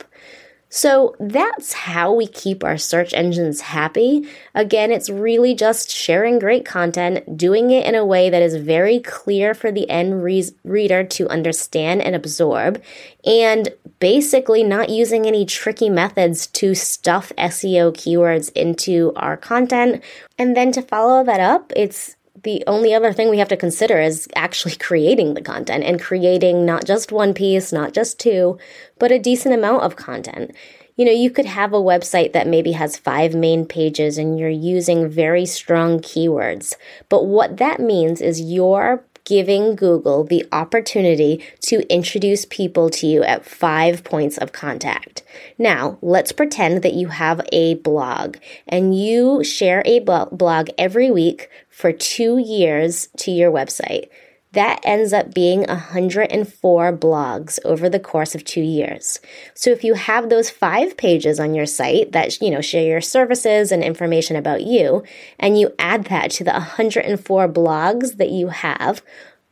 So 0.69 1.15
that's 1.19 1.73
how 1.73 2.11
we 2.11 2.27
keep 2.27 2.63
our 2.63 2.77
search 2.77 3.13
engines 3.13 3.61
happy. 3.61 4.27
Again, 4.53 4.91
it's 4.91 5.09
really 5.09 5.53
just 5.53 5.89
sharing 5.89 6.39
great 6.39 6.65
content, 6.65 7.37
doing 7.37 7.71
it 7.71 7.85
in 7.85 7.95
a 7.95 8.05
way 8.05 8.29
that 8.29 8.41
is 8.41 8.55
very 8.55 8.99
clear 8.99 9.53
for 9.53 9.71
the 9.71 9.89
end 9.89 10.23
re- 10.23 10.49
reader 10.63 11.03
to 11.03 11.29
understand 11.29 12.01
and 12.01 12.15
absorb, 12.15 12.81
and 13.25 13.69
basically 13.99 14.63
not 14.63 14.89
using 14.89 15.25
any 15.25 15.45
tricky 15.45 15.89
methods 15.89 16.47
to 16.47 16.75
stuff 16.75 17.31
SEO 17.37 17.93
keywords 17.93 18.51
into 18.53 19.13
our 19.15 19.37
content. 19.37 20.03
And 20.37 20.57
then 20.57 20.71
to 20.73 20.81
follow 20.81 21.23
that 21.23 21.39
up, 21.39 21.71
it's 21.75 22.17
the 22.45 22.63
only 22.67 22.93
other 22.93 23.11
thing 23.11 23.29
we 23.29 23.39
have 23.39 23.49
to 23.49 23.57
consider 23.57 23.99
is 23.99 24.29
actually 24.35 24.75
creating 24.87 25.33
the 25.33 25.41
content 25.41 25.83
and 25.83 26.01
creating 26.01 26.65
not 26.65 26.85
just 26.85 27.11
one 27.11 27.33
piece, 27.33 27.73
not 27.73 27.93
just 27.93 28.19
two, 28.19 28.57
but 28.97 29.11
a 29.11 29.19
decent 29.19 29.53
amount 29.53 29.83
of 29.83 29.97
content. 29.97 30.55
You 30.95 31.03
know, 31.03 31.11
you 31.11 31.29
could 31.29 31.45
have 31.45 31.73
a 31.73 31.81
website 31.81 32.31
that 32.31 32.47
maybe 32.47 32.71
has 32.71 32.95
five 32.95 33.35
main 33.35 33.65
pages 33.65 34.17
and 34.17 34.39
you're 34.39 34.47
using 34.47 35.09
very 35.09 35.45
strong 35.45 35.99
keywords. 35.99 36.75
But 37.09 37.25
what 37.25 37.57
that 37.57 37.81
means 37.81 38.21
is 38.21 38.39
you're 38.39 39.03
giving 39.25 39.75
Google 39.75 40.23
the 40.23 40.47
opportunity 40.51 41.43
to 41.61 41.81
introduce 41.91 42.45
people 42.45 42.89
to 42.91 43.07
you 43.07 43.23
at 43.23 43.45
five 43.45 44.03
points 44.03 44.37
of 44.37 44.53
contact. 44.53 45.23
Now, 45.57 45.97
let's 46.01 46.31
pretend 46.31 46.83
that 46.83 46.93
you 46.93 47.07
have 47.07 47.41
a 47.51 47.75
blog 47.75 48.37
and 48.67 48.97
you 48.97 49.43
share 49.43 49.81
a 49.85 49.99
blog 49.99 50.69
every 50.77 51.11
week 51.11 51.49
for 51.69 51.91
two 51.91 52.37
years 52.37 53.09
to 53.17 53.31
your 53.31 53.51
website. 53.51 54.09
That 54.55 54.79
ends 54.83 55.11
up 55.11 55.33
being 55.33 55.63
104 55.63 56.97
blogs 56.97 57.59
over 57.65 57.89
the 57.89 57.99
course 57.99 58.35
of 58.35 58.45
two 58.45 58.61
years. 58.61 59.19
So 59.53 59.69
if 59.69 59.83
you 59.83 59.95
have 59.95 60.29
those 60.29 60.49
five 60.49 60.95
pages 60.95 61.41
on 61.41 61.53
your 61.53 61.65
site 61.65 62.13
that, 62.13 62.41
you 62.41 62.49
know, 62.49 62.61
share 62.61 62.85
your 62.85 63.01
services 63.01 63.73
and 63.73 63.83
information 63.83 64.37
about 64.37 64.63
you, 64.63 65.03
and 65.37 65.59
you 65.59 65.73
add 65.77 66.05
that 66.05 66.31
to 66.31 66.45
the 66.45 66.51
104 66.51 67.49
blogs 67.49 68.15
that 68.15 68.29
you 68.29 68.47
have, 68.47 69.01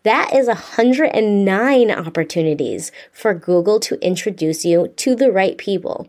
that 0.04 0.34
is 0.34 0.48
109 0.48 1.92
opportunities 1.92 2.92
for 3.12 3.34
Google 3.34 3.82
to 3.82 4.02
introduce 4.06 4.64
you 4.64 4.88
to 4.88 5.16
the 5.16 5.34
right 5.34 5.58
people. 5.58 6.08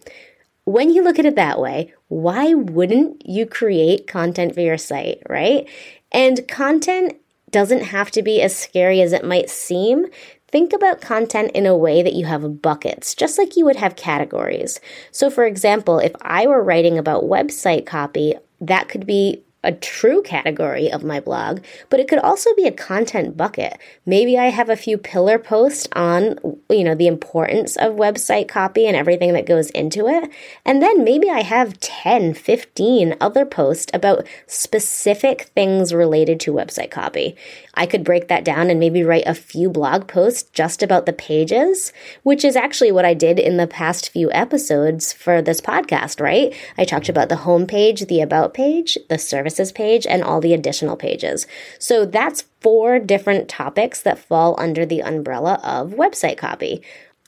When 0.66 0.90
you 0.90 1.02
look 1.02 1.18
at 1.18 1.26
it 1.26 1.34
that 1.34 1.60
way, 1.60 1.92
why 2.06 2.54
wouldn't 2.54 3.26
you 3.26 3.44
create 3.44 4.06
content 4.06 4.54
for 4.54 4.60
your 4.60 4.78
site, 4.78 5.20
right? 5.28 5.68
And 6.12 6.46
content 6.46 7.16
doesn't 7.54 7.84
have 7.84 8.10
to 8.10 8.20
be 8.20 8.42
as 8.42 8.58
scary 8.58 9.00
as 9.00 9.12
it 9.12 9.24
might 9.24 9.48
seem. 9.48 10.06
Think 10.48 10.72
about 10.72 11.00
content 11.00 11.52
in 11.54 11.66
a 11.66 11.76
way 11.76 12.02
that 12.02 12.14
you 12.14 12.26
have 12.26 12.60
buckets, 12.60 13.14
just 13.14 13.38
like 13.38 13.56
you 13.56 13.64
would 13.64 13.76
have 13.76 13.94
categories. 13.94 14.80
So, 15.12 15.30
for 15.30 15.44
example, 15.44 16.00
if 16.00 16.10
I 16.20 16.48
were 16.48 16.64
writing 16.64 16.98
about 16.98 17.22
website 17.22 17.86
copy, 17.86 18.34
that 18.60 18.88
could 18.88 19.06
be 19.06 19.43
a 19.64 19.72
true 19.72 20.22
category 20.22 20.90
of 20.90 21.02
my 21.02 21.18
blog, 21.20 21.60
but 21.90 21.98
it 21.98 22.08
could 22.08 22.18
also 22.20 22.54
be 22.54 22.66
a 22.66 22.72
content 22.72 23.36
bucket. 23.36 23.78
Maybe 24.06 24.38
I 24.38 24.46
have 24.46 24.68
a 24.68 24.76
few 24.76 24.98
pillar 24.98 25.38
posts 25.38 25.88
on, 25.94 26.38
you 26.68 26.84
know, 26.84 26.94
the 26.94 27.06
importance 27.06 27.76
of 27.76 27.94
website 27.94 28.48
copy 28.48 28.86
and 28.86 28.96
everything 28.96 29.32
that 29.32 29.46
goes 29.46 29.70
into 29.70 30.06
it. 30.06 30.30
And 30.64 30.82
then 30.82 31.02
maybe 31.02 31.30
I 31.30 31.42
have 31.42 31.80
10, 31.80 32.34
15 32.34 33.16
other 33.20 33.44
posts 33.44 33.90
about 33.92 34.26
specific 34.46 35.50
things 35.54 35.92
related 35.92 36.38
to 36.40 36.52
website 36.52 36.90
copy. 36.90 37.36
I 37.74 37.86
could 37.86 38.04
break 38.04 38.28
that 38.28 38.44
down 38.44 38.70
and 38.70 38.80
maybe 38.80 39.02
write 39.02 39.26
a 39.26 39.34
few 39.34 39.68
blog 39.68 40.06
posts 40.06 40.48
just 40.50 40.82
about 40.82 41.06
the 41.06 41.12
pages, 41.12 41.92
which 42.22 42.44
is 42.44 42.56
actually 42.56 42.92
what 42.92 43.04
I 43.04 43.14
did 43.14 43.38
in 43.38 43.56
the 43.56 43.66
past 43.66 44.10
few 44.10 44.30
episodes 44.32 45.12
for 45.12 45.42
this 45.42 45.60
podcast, 45.60 46.20
right? 46.20 46.54
I 46.78 46.84
talked 46.84 47.08
about 47.08 47.28
the 47.28 47.36
homepage, 47.36 48.08
the 48.08 48.20
about 48.20 48.54
page, 48.54 48.96
the 49.08 49.18
services 49.18 49.72
page, 49.72 50.06
and 50.06 50.22
all 50.22 50.40
the 50.40 50.54
additional 50.54 50.96
pages. 50.96 51.46
So 51.78 52.04
that's 52.04 52.44
four 52.60 52.98
different 52.98 53.48
topics 53.48 54.00
that 54.02 54.18
fall 54.18 54.54
under 54.58 54.86
the 54.86 55.00
umbrella 55.00 55.60
of 55.62 55.90
website 55.92 56.38
copy. 56.38 56.82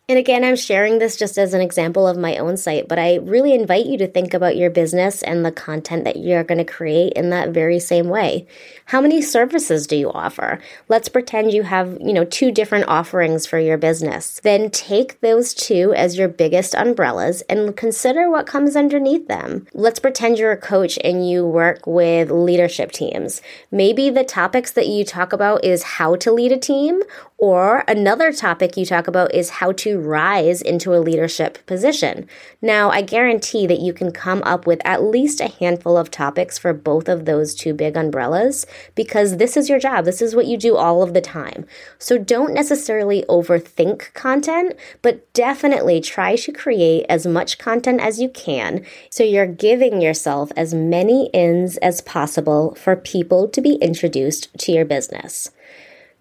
And 0.09 0.21
again, 0.21 0.45
I'm 0.45 0.55
sharing 0.55 1.01
this 1.01 1.17
just 1.17 1.37
as 1.37 1.53
an 1.53 1.61
example 1.61 2.07
of 2.07 2.17
my 2.17 2.37
own 2.37 2.57
site, 2.57 2.87
but 2.87 2.97
I 2.97 3.17
really 3.17 3.53
invite 3.53 3.87
you 3.87 3.99
to 3.99 4.07
think 4.07 4.35
about 4.35 4.57
your 4.57 4.71
business 4.71 5.21
and 5.21 5.45
the 5.45 5.51
content 5.51 6.05
that 6.05 6.15
you're 6.15 6.45
going 6.45 6.65
to 6.65 6.65
create 6.65 7.15
in 7.15 7.31
that 7.31 7.49
very 7.49 7.81
same 7.81 8.09
way. 8.09 8.47
How 8.85 9.01
many 9.01 9.21
services 9.21 9.85
do 9.89 9.97
you 9.97 10.13
offer? 10.13 10.61
Let's 10.87 11.09
pretend 11.09 11.53
you 11.53 11.65
have, 11.65 11.99
you 12.01 12.13
know, 12.13 12.25
two 12.25 12.53
different 12.53 12.87
offerings 12.87 13.47
for 13.47 13.59
your 13.59 13.79
business. 13.79 14.39
Then 14.45 14.71
take 14.71 15.21
those 15.23 15.53
two 15.53 15.93
as 15.95 16.17
your 16.17 16.29
biggest 16.29 16.77
umbrellas 16.77 17.43
and 17.49 17.77
consider 17.77 18.31
what 18.31 18.47
comes 18.47 18.77
underneath 18.77 19.27
them. 19.27 19.67
Let's 19.75 19.99
pretend 19.99 20.39
you're 20.39 20.53
a 20.53 20.57
coach 20.57 21.01
and 21.03 21.29
you 21.29 21.45
work 21.45 21.85
with 21.85 22.31
leadership 22.31 22.93
teams. 22.93 23.43
Maybe 23.73 24.11
the 24.11 24.23
topics 24.23 24.71
that 24.71 24.87
you 24.87 25.05
talk 25.05 25.33
about 25.33 25.65
is 25.65 25.83
how 25.83 26.15
to 26.15 26.31
lead 26.31 26.53
a 26.53 26.59
team 26.59 27.03
or 27.39 27.85
another 27.87 28.33
topic 28.33 28.77
you 28.77 28.87
talk 28.87 29.07
about 29.07 29.35
is 29.35 29.51
how 29.51 29.71
to 29.71 30.01
rise 30.01 30.63
into 30.63 30.95
a 30.95 31.01
leadership 31.01 31.65
position. 31.67 32.27
Now, 32.63 32.91
I 32.91 33.03
guarantee 33.03 33.67
that 33.67 33.81
you 33.81 33.93
can 33.93 34.11
come 34.11 34.43
up 34.45 34.67
with 34.67 34.81
at 34.87 35.03
least 35.03 35.43
a 35.43 35.49
handful 35.49 35.99
of 35.99 36.11
topics 36.11 36.57
for 36.57 36.73
both 36.73 37.09
of 37.09 37.27
those 37.27 37.55
two 37.55 37.75
big 37.75 37.95
umbrellas 37.95 38.65
because 38.95 39.37
this 39.37 39.55
is 39.55 39.69
your 39.69 39.79
job. 39.79 40.07
This 40.07 40.23
is 40.23 40.35
what 40.35 40.47
you 40.47 40.57
do 40.57 40.77
all 40.77 41.03
of 41.03 41.13
the 41.13 41.21
time. 41.21 41.67
So 41.99 42.17
don't 42.17 42.55
necessarily 42.55 43.23
overthink 43.29 44.15
content, 44.15 44.75
but 45.03 45.31
definitely 45.35 46.01
try 46.01 46.37
to 46.37 46.53
create 46.53 47.05
as 47.09 47.27
much 47.27 47.59
content 47.59 48.01
as 48.01 48.19
you 48.19 48.31
can 48.31 48.85
so 49.11 49.23
you're 49.23 49.47
giving 49.47 50.01
yourself 50.01 50.53
as 50.57 50.73
many 50.73 51.27
ins 51.35 51.77
as 51.79 52.01
possible 52.01 52.75
for 52.77 52.97
people 52.97 53.47
to 53.49 53.61
be 53.61 53.75
introduced 53.75 54.57
to 54.59 54.73
your 54.73 54.87
business. 54.87 55.51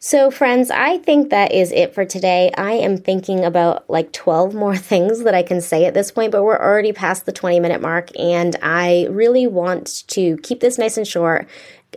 So, 0.08 0.30
friends, 0.30 0.70
I 0.70 1.00
think 1.00 1.32
that 1.32 1.52
is 1.52 1.72
it 1.72 1.96
for 1.96 2.06
today. 2.06 2.52
I 2.56 2.74
am 2.74 2.96
thinking 2.96 3.44
about 3.44 3.90
like 3.90 4.12
12 4.12 4.54
more 4.64 4.78
things 4.78 5.24
that 5.24 5.34
I 5.34 5.42
can 5.42 5.62
say 5.62 5.86
at 5.86 5.96
this 5.96 6.12
point, 6.12 6.32
but 6.32 6.44
we're 6.44 6.62
already 6.62 6.94
past 6.94 7.26
the 7.26 7.32
20 7.32 7.60
minute 7.60 7.82
mark, 7.82 8.12
and 8.20 8.56
I 8.62 9.08
really 9.10 9.48
want 9.48 10.04
to 10.10 10.38
keep 10.44 10.60
this 10.60 10.78
nice 10.78 10.98
and 10.98 11.08
short 11.08 11.48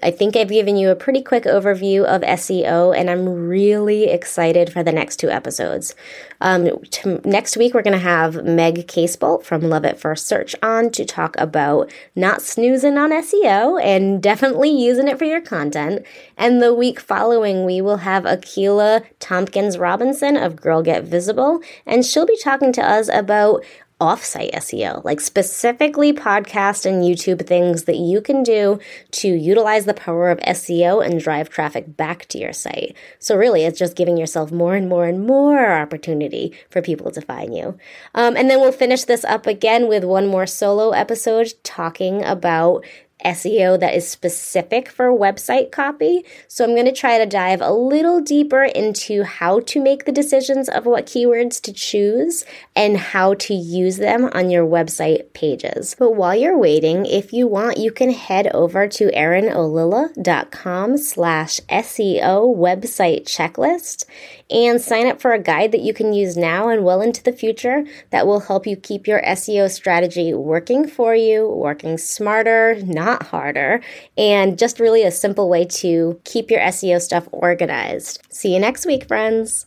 I 0.02 0.10
think 0.10 0.36
I've 0.36 0.48
given 0.48 0.76
you 0.76 0.90
a 0.90 0.96
pretty 0.96 1.22
quick 1.22 1.44
overview 1.44 2.04
of 2.04 2.22
SEO, 2.22 2.96
and 2.96 3.10
I'm 3.10 3.48
really 3.48 4.04
excited 4.04 4.72
for 4.72 4.82
the 4.82 4.92
next 4.92 5.16
two 5.16 5.30
episodes. 5.30 5.94
Um, 6.40 6.78
t- 6.90 7.20
next 7.24 7.56
week, 7.56 7.74
we're 7.74 7.82
going 7.82 7.92
to 7.92 7.98
have 7.98 8.44
Meg 8.44 8.86
Casebolt 8.86 9.44
from 9.44 9.62
Love 9.62 9.84
at 9.84 9.98
First 9.98 10.26
Search 10.26 10.54
on 10.62 10.90
to 10.90 11.04
talk 11.04 11.36
about 11.38 11.90
not 12.14 12.42
snoozing 12.42 12.96
on 12.96 13.10
SEO 13.10 13.82
and 13.82 14.22
definitely 14.28 14.70
using 14.70 15.08
it 15.08 15.18
for 15.18 15.24
your 15.24 15.40
content. 15.40 16.04
And 16.36 16.62
the 16.62 16.74
week 16.74 17.00
following, 17.00 17.64
we 17.64 17.80
will 17.80 17.98
have 17.98 18.24
Akila 18.24 19.04
Tompkins 19.18 19.78
Robinson 19.78 20.36
of 20.36 20.56
Girl 20.56 20.82
Get 20.82 21.04
Visible, 21.04 21.60
and 21.86 22.04
she'll 22.04 22.26
be 22.26 22.38
talking 22.38 22.72
to 22.72 22.82
us 22.82 23.08
about 23.12 23.64
offsite 24.00 24.52
SEO, 24.54 25.04
like 25.04 25.20
specifically 25.20 26.12
podcast 26.12 26.86
and 26.86 27.02
YouTube 27.02 27.46
things 27.46 27.84
that 27.84 27.96
you 27.96 28.20
can 28.20 28.42
do 28.42 28.78
to 29.10 29.28
utilize 29.28 29.86
the 29.86 29.94
power 29.94 30.30
of 30.30 30.38
SEO 30.40 31.04
and 31.04 31.20
drive 31.20 31.48
traffic 31.48 31.96
back 31.96 32.26
to 32.26 32.38
your 32.38 32.52
site. 32.52 32.96
So, 33.18 33.36
really, 33.36 33.64
it's 33.64 33.78
just 33.78 33.96
giving 33.96 34.16
yourself 34.16 34.52
more 34.52 34.74
and 34.74 34.88
more 34.88 35.06
and 35.06 35.26
more 35.26 35.72
opportunity 35.72 36.54
for 36.70 36.80
people 36.80 37.10
to 37.10 37.20
find 37.20 37.56
you. 37.56 37.76
Um, 38.14 38.36
and 38.36 38.48
then 38.48 38.60
we'll 38.60 38.72
finish 38.72 39.04
this 39.04 39.24
up 39.24 39.46
again 39.46 39.88
with 39.88 40.04
one 40.04 40.26
more 40.26 40.46
solo 40.46 40.90
episode 40.90 41.54
talking 41.64 42.24
about 42.24 42.84
SEO 43.24 43.78
that 43.80 43.94
is 43.94 44.08
specific 44.08 44.88
for 44.88 45.08
website 45.10 45.72
copy. 45.72 46.24
So 46.46 46.64
I'm 46.64 46.74
going 46.74 46.86
to 46.86 46.92
try 46.92 47.18
to 47.18 47.26
dive 47.26 47.60
a 47.60 47.72
little 47.72 48.20
deeper 48.20 48.64
into 48.64 49.24
how 49.24 49.60
to 49.60 49.82
make 49.82 50.04
the 50.04 50.12
decisions 50.12 50.68
of 50.68 50.86
what 50.86 51.06
keywords 51.06 51.60
to 51.62 51.72
choose 51.72 52.44
and 52.76 52.96
how 52.96 53.34
to 53.34 53.54
use 53.54 53.96
them 53.96 54.26
on 54.32 54.50
your 54.50 54.66
website 54.66 55.32
pages. 55.32 55.96
But 55.98 56.12
while 56.12 56.34
you're 56.34 56.58
waiting, 56.58 57.06
if 57.06 57.32
you 57.32 57.46
want, 57.46 57.78
you 57.78 57.90
can 57.90 58.10
head 58.10 58.48
over 58.54 58.86
to 58.88 59.10
erinollila.com 59.10 60.98
slash 60.98 61.60
SEO 61.68 62.56
website 62.56 63.24
checklist 63.24 64.04
and 64.50 64.80
sign 64.80 65.06
up 65.06 65.20
for 65.20 65.32
a 65.32 65.42
guide 65.42 65.72
that 65.72 65.80
you 65.80 65.92
can 65.92 66.12
use 66.12 66.36
now 66.36 66.68
and 66.68 66.84
well 66.84 67.02
into 67.02 67.22
the 67.22 67.32
future 67.32 67.84
that 68.10 68.26
will 68.26 68.40
help 68.40 68.66
you 68.66 68.76
keep 68.76 69.06
your 69.06 69.22
SEO 69.22 69.70
strategy 69.70 70.32
working 70.32 70.86
for 70.86 71.14
you, 71.14 71.48
working 71.48 71.98
smarter, 71.98 72.76
not 72.82 73.07
harder, 73.16 73.80
and 74.16 74.58
just 74.58 74.80
really 74.80 75.02
a 75.02 75.10
simple 75.10 75.48
way 75.48 75.64
to 75.64 76.20
keep 76.24 76.50
your 76.50 76.60
SEO 76.60 77.00
stuff 77.00 77.28
organized. 77.32 78.22
See 78.30 78.54
you 78.54 78.60
next 78.60 78.86
week, 78.86 79.06
friends. 79.06 79.66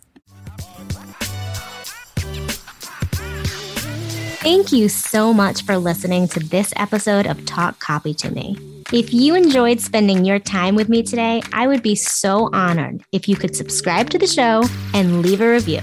Thank 4.41 4.71
you 4.71 4.89
so 4.89 5.33
much 5.33 5.63
for 5.63 5.77
listening 5.77 6.27
to 6.29 6.39
this 6.39 6.73
episode 6.75 7.27
of 7.27 7.45
Talk 7.45 7.79
Copy 7.79 8.13
to 8.15 8.31
Me. 8.31 8.57
If 8.91 9.13
you 9.13 9.35
enjoyed 9.35 9.79
spending 9.79 10.25
your 10.25 10.39
time 10.39 10.75
with 10.75 10.89
me 10.89 11.03
today, 11.03 11.41
I 11.53 11.67
would 11.67 11.81
be 11.81 11.95
so 11.95 12.49
honored 12.51 13.03
if 13.11 13.29
you 13.29 13.35
could 13.35 13.55
subscribe 13.55 14.09
to 14.09 14.17
the 14.17 14.27
show 14.27 14.63
and 14.93 15.21
leave 15.21 15.41
a 15.41 15.49
review. 15.49 15.81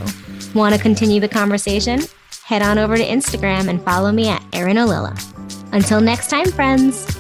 Want 0.55 0.75
to 0.75 0.81
continue 0.81 1.21
the 1.21 1.29
conversation? 1.29 2.01
Head 2.44 2.62
on 2.62 2.79
over 2.79 2.97
to 2.97 3.05
Instagram 3.05 3.68
and 3.68 3.83
follow 3.83 4.12
me 4.12 4.29
at 4.29 4.42
Erin 4.53 4.77
Ollila. 4.77 5.16
Until 5.73 6.01
next 6.01 6.29
time, 6.29 6.51
friends. 6.51 7.17